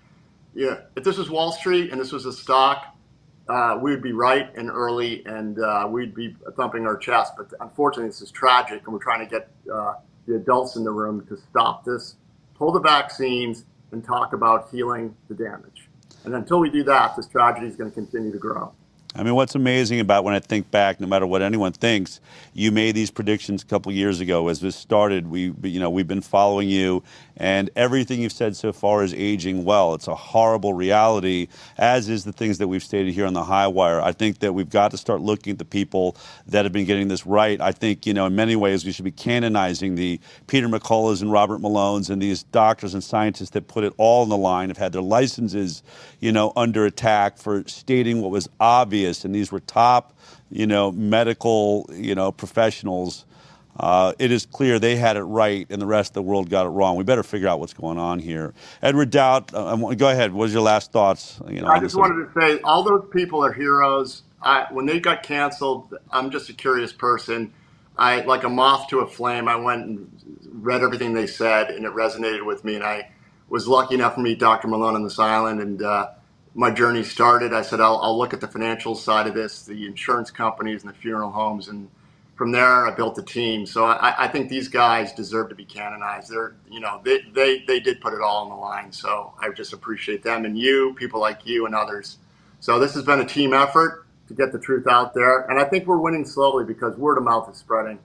yeah, 0.56 0.80
if 0.96 1.04
this 1.04 1.18
was 1.18 1.30
Wall 1.30 1.52
Street 1.52 1.92
and 1.92 2.02
this 2.02 2.12
was 2.12 2.26
a 2.26 2.34
stock, 2.34 2.96
uh, 3.48 3.78
we 3.82 3.92
would 3.92 4.02
be 4.04 4.12
right 4.12 4.54
and 4.58 4.70
early, 4.70 5.26
and 5.26 5.60
uh, 5.60 5.88
we'd 5.90 6.14
be 6.14 6.36
thumping 6.58 6.86
our 6.86 6.98
chest. 6.98 7.34
But 7.38 7.54
unfortunately, 7.62 8.10
this 8.10 8.22
is 8.22 8.32
tragic, 8.32 8.82
and 8.84 8.94
we're 8.94 9.00
trying 9.00 9.26
to 9.26 9.32
get 9.32 9.50
uh, 9.72 9.94
the 10.28 10.36
adults 10.36 10.76
in 10.76 10.84
the 10.84 10.92
room 10.92 11.26
to 11.28 11.38
stop 11.38 11.86
this, 11.86 12.16
pull 12.56 12.72
the 12.72 12.82
vaccines, 12.82 13.64
and 13.92 14.04
talk 14.04 14.34
about 14.34 14.70
healing 14.70 15.16
the 15.28 15.36
damage. 15.36 15.90
And 16.26 16.36
until 16.36 16.60
we 16.60 16.70
do 16.70 16.84
that, 16.84 17.16
this 17.16 17.28
tragedy 17.28 17.68
is 17.68 17.76
going 17.76 17.90
to 17.90 17.96
continue 17.96 18.32
to 18.32 18.38
grow. 18.38 18.74
I 19.16 19.24
mean, 19.24 19.36
what's 19.36 19.56
amazing 19.56 20.00
about 20.00 20.26
when 20.26 20.36
I 20.36 20.40
think 20.40 20.70
back, 20.70 21.00
no 21.00 21.08
matter 21.08 21.26
what 21.26 21.42
anyone 21.42 21.72
thinks, 21.72 22.20
you 22.54 22.72
made 22.72 22.94
these 22.94 23.10
predictions 23.10 23.64
a 23.64 23.66
couple 23.66 23.92
years 23.92 24.20
ago 24.20 24.48
as 24.50 24.60
this 24.60 24.76
started. 24.76 25.28
We, 25.28 25.54
you 25.64 25.80
know, 25.80 25.90
we've 25.90 26.08
been 26.08 26.22
following 26.22 26.70
you, 26.70 27.04
and 27.38 27.70
everything 27.76 28.22
you've 28.22 28.34
said 28.34 28.56
so 28.56 28.74
far 28.74 29.04
is 29.04 29.14
aging 29.14 29.64
well. 29.64 29.94
It's 29.94 30.08
a 30.08 30.14
horrible 30.14 30.74
reality, 30.74 31.48
as 31.78 32.10
is 32.10 32.26
the 32.26 32.34
things 32.34 32.58
that 32.58 32.68
we've 32.68 32.84
stated 32.84 33.14
here 33.14 33.26
on 33.26 33.34
the 33.34 33.46
high 33.46 33.68
wire. 33.68 34.02
I 34.02 34.12
think 34.12 34.40
that 34.40 34.54
we've 34.54 34.70
got 34.70 34.92
to 34.92 34.98
start 34.98 35.22
looking 35.22 35.52
at 35.52 35.58
the 35.58 35.66
people 35.66 36.18
that 36.48 36.66
have 36.66 36.74
been 36.74 36.86
getting 36.86 37.08
this 37.08 37.26
right. 37.26 37.60
I 37.62 37.72
think, 37.72 38.06
you 38.06 38.14
know, 38.14 38.26
in 38.26 38.36
many 38.36 38.56
ways, 38.56 38.86
we 38.86 38.92
should 38.92 39.06
be 39.06 39.12
canonizing 39.12 39.96
the 39.96 40.20
Peter 40.48 40.68
McCulloughs 40.68 41.22
and 41.22 41.32
Robert 41.32 41.62
Malones 41.62 42.10
and 42.10 42.22
these 42.22 42.44
doctors 42.44 42.94
and 42.94 43.04
scientists 43.04 43.52
that 43.52 43.68
put 43.68 43.84
it 43.84 43.94
all 43.98 44.24
on 44.24 44.30
the 44.30 44.38
line, 44.38 44.70
have 44.70 44.78
had 44.78 44.92
their 44.92 45.02
licenses, 45.02 45.82
you 46.20 46.32
know, 46.32 46.52
under 46.56 46.86
attack 46.86 47.38
for 47.38 47.64
stating 47.68 48.22
what 48.22 48.32
was 48.32 48.50
obvious 48.60 48.97
obvious, 48.98 49.26
and 49.26 49.34
these 49.36 49.52
were 49.52 49.60
top, 49.62 50.14
you 50.50 50.66
know, 50.68 50.92
medical, 50.92 51.90
you 51.94 52.16
know, 52.16 52.32
professionals. 52.32 53.26
Uh, 53.80 54.14
it 54.18 54.32
is 54.32 54.46
clear 54.48 54.80
they 54.80 54.96
had 54.96 55.18
it 55.18 55.24
right, 55.24 55.68
and 55.70 55.82
the 55.82 55.86
rest 55.86 56.12
of 56.12 56.14
the 56.16 56.22
world 56.24 56.50
got 56.50 56.66
it 56.66 56.70
wrong. 56.70 56.98
We 56.98 57.04
better 57.04 57.24
figure 57.24 57.48
out 57.48 57.60
what's 57.60 57.74
going 57.76 58.00
on 58.00 58.20
here. 58.20 58.54
Edward 58.82 59.12
Dowd, 59.12 59.54
uh, 59.54 59.76
go 59.96 60.10
ahead. 60.10 60.34
What 60.34 60.44
was 60.44 60.54
your 60.54 60.64
last 60.64 60.92
thoughts? 60.92 61.40
You 61.48 61.62
know, 61.62 61.68
I 61.68 61.80
just 61.80 61.96
wanted 61.96 62.26
to 62.26 62.32
say, 62.40 62.60
all 62.64 62.84
those 62.84 63.08
people 63.12 63.44
are 63.46 63.54
heroes. 63.54 64.24
I, 64.42 64.68
when 64.72 64.86
they 64.86 65.00
got 65.00 65.24
canceled, 65.24 65.94
I'm 66.12 66.32
just 66.32 66.50
a 66.50 66.54
curious 66.54 66.94
person. 66.94 67.54
I, 67.98 68.22
like 68.22 68.44
a 68.44 68.50
moth 68.50 68.88
to 68.90 69.00
a 69.00 69.08
flame, 69.08 69.48
I 69.48 69.56
went 69.56 69.86
and 69.86 70.12
read 70.52 70.82
everything 70.82 71.14
they 71.14 71.28
said, 71.28 71.70
and 71.72 71.86
it 71.86 71.92
resonated 71.94 72.46
with 72.46 72.64
me. 72.64 72.76
And 72.76 72.84
I 72.84 73.10
was 73.50 73.68
lucky 73.68 73.96
enough 73.96 74.16
to 74.16 74.22
meet 74.22 74.40
Dr. 74.40 74.68
Malone 74.68 74.96
on 74.96 75.04
this 75.04 75.20
island, 75.20 75.62
and 75.62 75.82
uh, 75.84 76.10
my 76.58 76.72
journey 76.72 77.04
started, 77.04 77.54
I 77.54 77.62
said, 77.62 77.80
I'll, 77.80 78.00
I'll, 78.02 78.18
look 78.18 78.34
at 78.34 78.42
the 78.42 78.48
financial 78.48 78.96
side 78.96 79.28
of 79.28 79.36
this, 79.36 79.62
the 79.62 79.86
insurance 79.86 80.32
companies 80.32 80.82
and 80.82 80.92
the 80.92 80.98
funeral 80.98 81.30
homes. 81.30 81.68
And 81.68 81.88
from 82.34 82.52
there, 82.52 82.88
I 82.88 82.90
built 82.96 83.16
a 83.20 83.22
team. 83.22 83.68
So 83.68 83.86
I, 83.86 84.26
I 84.26 84.28
think 84.28 84.50
these 84.50 84.68
guys 84.68 85.14
deserve 85.14 85.50
to 85.50 85.56
be 85.56 85.66
canonized. 85.66 86.32
They're, 86.32 86.56
you 86.72 86.80
know, 86.80 87.00
they, 87.04 87.22
they, 87.32 87.64
they 87.68 87.80
did 87.80 88.02
put 88.02 88.16
it 88.16 88.22
all 88.22 88.44
on 88.46 88.50
the 88.50 88.56
line. 88.56 88.92
So 88.92 89.36
I 89.40 89.52
just 89.52 89.72
appreciate 89.72 90.24
them 90.24 90.46
and 90.46 90.58
you, 90.58 90.96
people 90.98 91.20
like 91.20 91.46
you 91.46 91.68
and 91.68 91.76
others. 91.76 92.18
So 92.60 92.80
this 92.80 92.96
has 92.96 93.04
been 93.04 93.20
a 93.20 93.26
team 93.26 93.54
effort 93.54 94.08
to 94.28 94.34
get 94.34 94.52
the 94.52 94.60
truth 94.60 94.88
out 94.88 95.14
there. 95.14 95.42
And 95.52 95.60
I 95.60 95.64
think 95.64 95.86
we're 95.86 95.98
winning 95.98 96.26
slowly 96.26 96.66
because 96.66 96.98
word 96.98 97.20
of 97.20 97.24
mouth 97.24 97.48
is 97.52 97.58
spreading. 97.58 98.00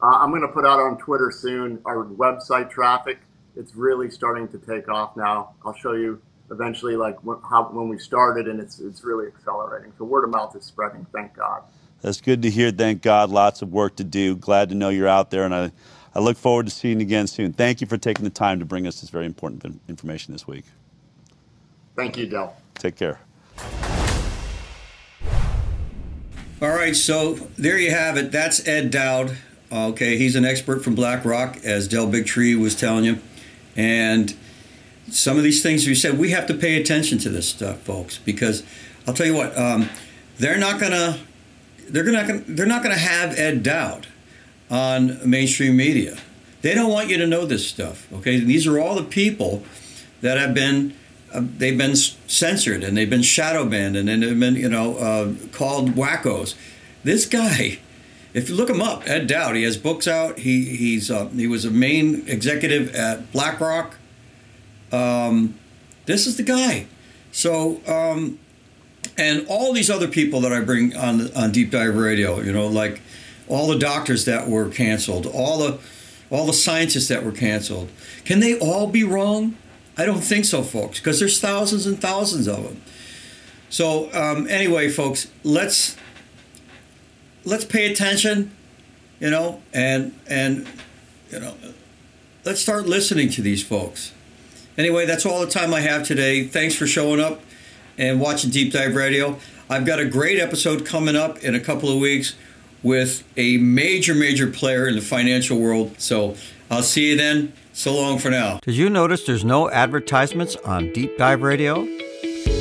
Uh, 0.00 0.06
I'm 0.06 0.30
going 0.30 0.42
to 0.42 0.48
put 0.48 0.64
out 0.64 0.78
on 0.78 0.96
Twitter 0.96 1.32
soon 1.32 1.80
our 1.84 2.04
website 2.04 2.70
traffic. 2.70 3.18
It's 3.56 3.74
really 3.74 4.10
starting 4.10 4.46
to 4.48 4.58
take 4.58 4.88
off 4.88 5.16
now. 5.16 5.54
I'll 5.64 5.74
show 5.74 5.94
you 5.94 6.22
eventually 6.50 6.96
like 6.96 7.22
when, 7.24 7.38
how, 7.48 7.64
when 7.64 7.88
we 7.88 7.98
started 7.98 8.48
and 8.48 8.60
it's, 8.60 8.80
it's 8.80 9.04
really 9.04 9.26
accelerating. 9.26 9.92
So 9.98 10.04
word 10.04 10.24
of 10.24 10.30
mouth 10.30 10.54
is 10.56 10.64
spreading, 10.64 11.06
thank 11.12 11.34
God. 11.34 11.62
That's 12.02 12.20
good 12.20 12.42
to 12.42 12.50
hear. 12.50 12.70
Thank 12.70 13.02
God. 13.02 13.30
Lots 13.30 13.62
of 13.62 13.72
work 13.72 13.96
to 13.96 14.04
do. 14.04 14.36
Glad 14.36 14.68
to 14.68 14.74
know 14.74 14.90
you're 14.90 15.08
out 15.08 15.30
there. 15.30 15.44
And 15.44 15.54
I, 15.54 15.72
I 16.14 16.20
look 16.20 16.36
forward 16.36 16.66
to 16.66 16.72
seeing 16.72 17.00
you 17.00 17.06
again 17.06 17.26
soon. 17.26 17.52
Thank 17.52 17.80
you 17.80 17.86
for 17.86 17.96
taking 17.96 18.24
the 18.24 18.30
time 18.30 18.58
to 18.58 18.64
bring 18.64 18.86
us 18.86 19.00
this 19.00 19.10
very 19.10 19.26
important 19.26 19.80
information 19.88 20.32
this 20.32 20.46
week. 20.46 20.64
Thank 21.96 22.16
you, 22.16 22.26
Del. 22.26 22.54
Take 22.74 22.96
care. 22.96 23.18
All 26.62 26.70
right, 26.70 26.94
so 26.94 27.34
there 27.58 27.78
you 27.78 27.90
have 27.90 28.16
it. 28.16 28.30
That's 28.30 28.66
Ed 28.66 28.90
Dowd. 28.90 29.36
Okay, 29.72 30.16
he's 30.16 30.36
an 30.36 30.44
expert 30.44 30.84
from 30.84 30.94
BlackRock, 30.94 31.58
as 31.64 31.88
Del 31.88 32.06
Bigtree 32.06 32.58
was 32.58 32.74
telling 32.74 33.04
you. 33.04 33.18
And 33.74 34.34
some 35.10 35.36
of 35.36 35.42
these 35.42 35.62
things 35.62 35.86
you 35.86 35.94
said, 35.94 36.18
we 36.18 36.30
have 36.30 36.46
to 36.46 36.54
pay 36.54 36.80
attention 36.80 37.18
to 37.18 37.28
this 37.28 37.48
stuff, 37.48 37.78
folks, 37.80 38.18
because 38.18 38.62
I'll 39.06 39.14
tell 39.14 39.26
you 39.26 39.34
what, 39.34 39.56
um, 39.56 39.88
they're 40.38 40.58
not 40.58 40.80
gonna, 40.80 41.18
they're 41.88 42.04
gonna, 42.04 42.42
they're 42.46 42.66
not 42.66 42.82
gonna 42.82 42.98
have 42.98 43.38
Ed 43.38 43.62
Dowd 43.62 44.08
on 44.70 45.28
mainstream 45.28 45.76
media. 45.76 46.18
They 46.62 46.74
don't 46.74 46.90
want 46.90 47.08
you 47.08 47.16
to 47.18 47.26
know 47.26 47.44
this 47.46 47.68
stuff. 47.68 48.12
Okay, 48.12 48.40
these 48.40 48.66
are 48.66 48.78
all 48.78 48.94
the 48.94 49.04
people 49.04 49.62
that 50.20 50.38
have 50.38 50.54
been 50.54 50.94
uh, 51.32 51.42
they've 51.42 51.76
been 51.76 51.96
censored 51.96 52.82
and 52.82 52.96
they've 52.96 53.10
been 53.10 53.22
shadow 53.22 53.64
banned 53.64 53.96
and 53.96 54.08
they've 54.08 54.38
been 54.38 54.56
you 54.56 54.68
know 54.68 54.96
uh, 54.96 55.32
called 55.52 55.90
wackos. 55.90 56.54
This 57.04 57.26
guy, 57.26 57.78
if 58.32 58.48
you 58.48 58.54
look 58.54 58.70
him 58.70 58.80
up, 58.80 59.08
Ed 59.08 59.26
Dowd, 59.26 59.54
he 59.54 59.62
has 59.64 59.76
books 59.76 60.08
out. 60.08 60.40
He 60.40 60.64
he's 60.76 61.10
uh, 61.10 61.28
he 61.28 61.46
was 61.46 61.64
a 61.64 61.70
main 61.70 62.24
executive 62.26 62.94
at 62.94 63.30
BlackRock. 63.32 63.96
Um, 64.92 65.58
this 66.06 66.26
is 66.26 66.36
the 66.36 66.42
guy. 66.42 66.86
So 67.32 67.80
um, 67.86 68.38
and 69.18 69.46
all 69.48 69.72
these 69.72 69.90
other 69.90 70.08
people 70.08 70.40
that 70.42 70.52
I 70.52 70.60
bring 70.60 70.96
on 70.96 71.32
on 71.34 71.52
Deep 71.52 71.70
Dive 71.70 71.96
Radio, 71.96 72.40
you 72.40 72.52
know, 72.52 72.66
like 72.66 73.00
all 73.48 73.66
the 73.68 73.78
doctors 73.78 74.24
that 74.24 74.48
were 74.48 74.68
canceled, 74.68 75.26
all 75.26 75.58
the 75.58 75.78
all 76.30 76.46
the 76.46 76.52
scientists 76.52 77.08
that 77.08 77.24
were 77.24 77.32
canceled. 77.32 77.90
Can 78.24 78.40
they 78.40 78.58
all 78.58 78.88
be 78.88 79.04
wrong? 79.04 79.56
I 79.96 80.04
don't 80.04 80.20
think 80.20 80.44
so, 80.44 80.62
folks, 80.62 80.98
because 80.98 81.18
there's 81.20 81.40
thousands 81.40 81.86
and 81.86 82.00
thousands 82.00 82.46
of 82.46 82.64
them. 82.64 82.82
So 83.70 84.12
um, 84.12 84.46
anyway, 84.48 84.90
folks, 84.90 85.30
let's 85.42 85.96
let's 87.44 87.64
pay 87.64 87.90
attention, 87.90 88.54
you 89.20 89.30
know, 89.30 89.62
and 89.72 90.18
and 90.28 90.66
you 91.30 91.40
know, 91.40 91.54
let's 92.44 92.60
start 92.60 92.86
listening 92.86 93.30
to 93.30 93.42
these 93.42 93.64
folks. 93.64 94.12
Anyway, 94.78 95.06
that's 95.06 95.24
all 95.24 95.40
the 95.40 95.50
time 95.50 95.72
I 95.72 95.80
have 95.80 96.04
today. 96.04 96.44
Thanks 96.44 96.74
for 96.74 96.86
showing 96.86 97.20
up 97.20 97.40
and 97.96 98.20
watching 98.20 98.50
Deep 98.50 98.72
Dive 98.72 98.94
Radio. 98.94 99.38
I've 99.70 99.86
got 99.86 99.98
a 99.98 100.04
great 100.04 100.38
episode 100.38 100.84
coming 100.84 101.16
up 101.16 101.42
in 101.42 101.54
a 101.54 101.60
couple 101.60 101.88
of 101.88 101.98
weeks 101.98 102.34
with 102.82 103.24
a 103.36 103.56
major, 103.56 104.14
major 104.14 104.46
player 104.46 104.86
in 104.86 104.94
the 104.94 105.00
financial 105.00 105.58
world. 105.58 105.98
So 105.98 106.36
I'll 106.70 106.82
see 106.82 107.10
you 107.10 107.16
then. 107.16 107.52
So 107.72 107.94
long 107.94 108.18
for 108.18 108.30
now. 108.30 108.58
Did 108.62 108.76
you 108.76 108.88
notice 108.88 109.26
there's 109.26 109.44
no 109.44 109.70
advertisements 109.70 110.56
on 110.56 110.92
Deep 110.92 111.18
Dive 111.18 111.42
Radio? 111.42 111.86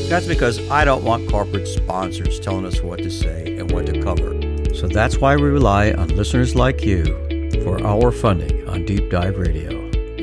That's 0.10 0.28
because 0.28 0.60
I 0.70 0.84
don't 0.84 1.04
want 1.04 1.30
corporate 1.30 1.68
sponsors 1.68 2.40
telling 2.40 2.66
us 2.66 2.82
what 2.82 3.00
to 3.00 3.10
say 3.10 3.58
and 3.58 3.72
what 3.72 3.86
to 3.88 4.02
cover. 4.02 4.34
So 4.76 4.88
that's 4.88 5.18
why 5.20 5.36
we 5.36 5.44
rely 5.44 5.94
on 5.94 6.10
listeners 6.10 6.54
like 6.54 6.84
you 6.84 7.06
for 7.64 7.82
our 7.86 8.12
funding 8.12 8.68
on 8.68 8.86
Deep 8.86 9.10
Dive 9.10 9.38
Radio. 9.38 9.75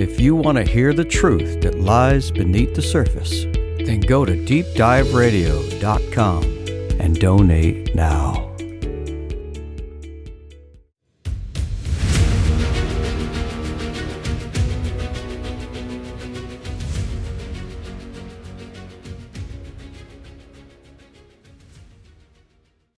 If 0.03 0.21
you 0.21 0.35
want 0.35 0.59
to 0.59 0.65
hear 0.65 0.93
the 0.93 1.05
truth 1.05 1.61
that 1.61 1.79
lies 1.79 2.33
beneath 2.33 2.75
the 2.75 2.83
surface, 2.83 3.45
then 3.87 4.01
go 4.01 4.25
to 4.25 4.33
deepdiveradio.com 4.33 6.43
and 6.99 7.21
donate 7.21 7.95
now. 7.95 8.52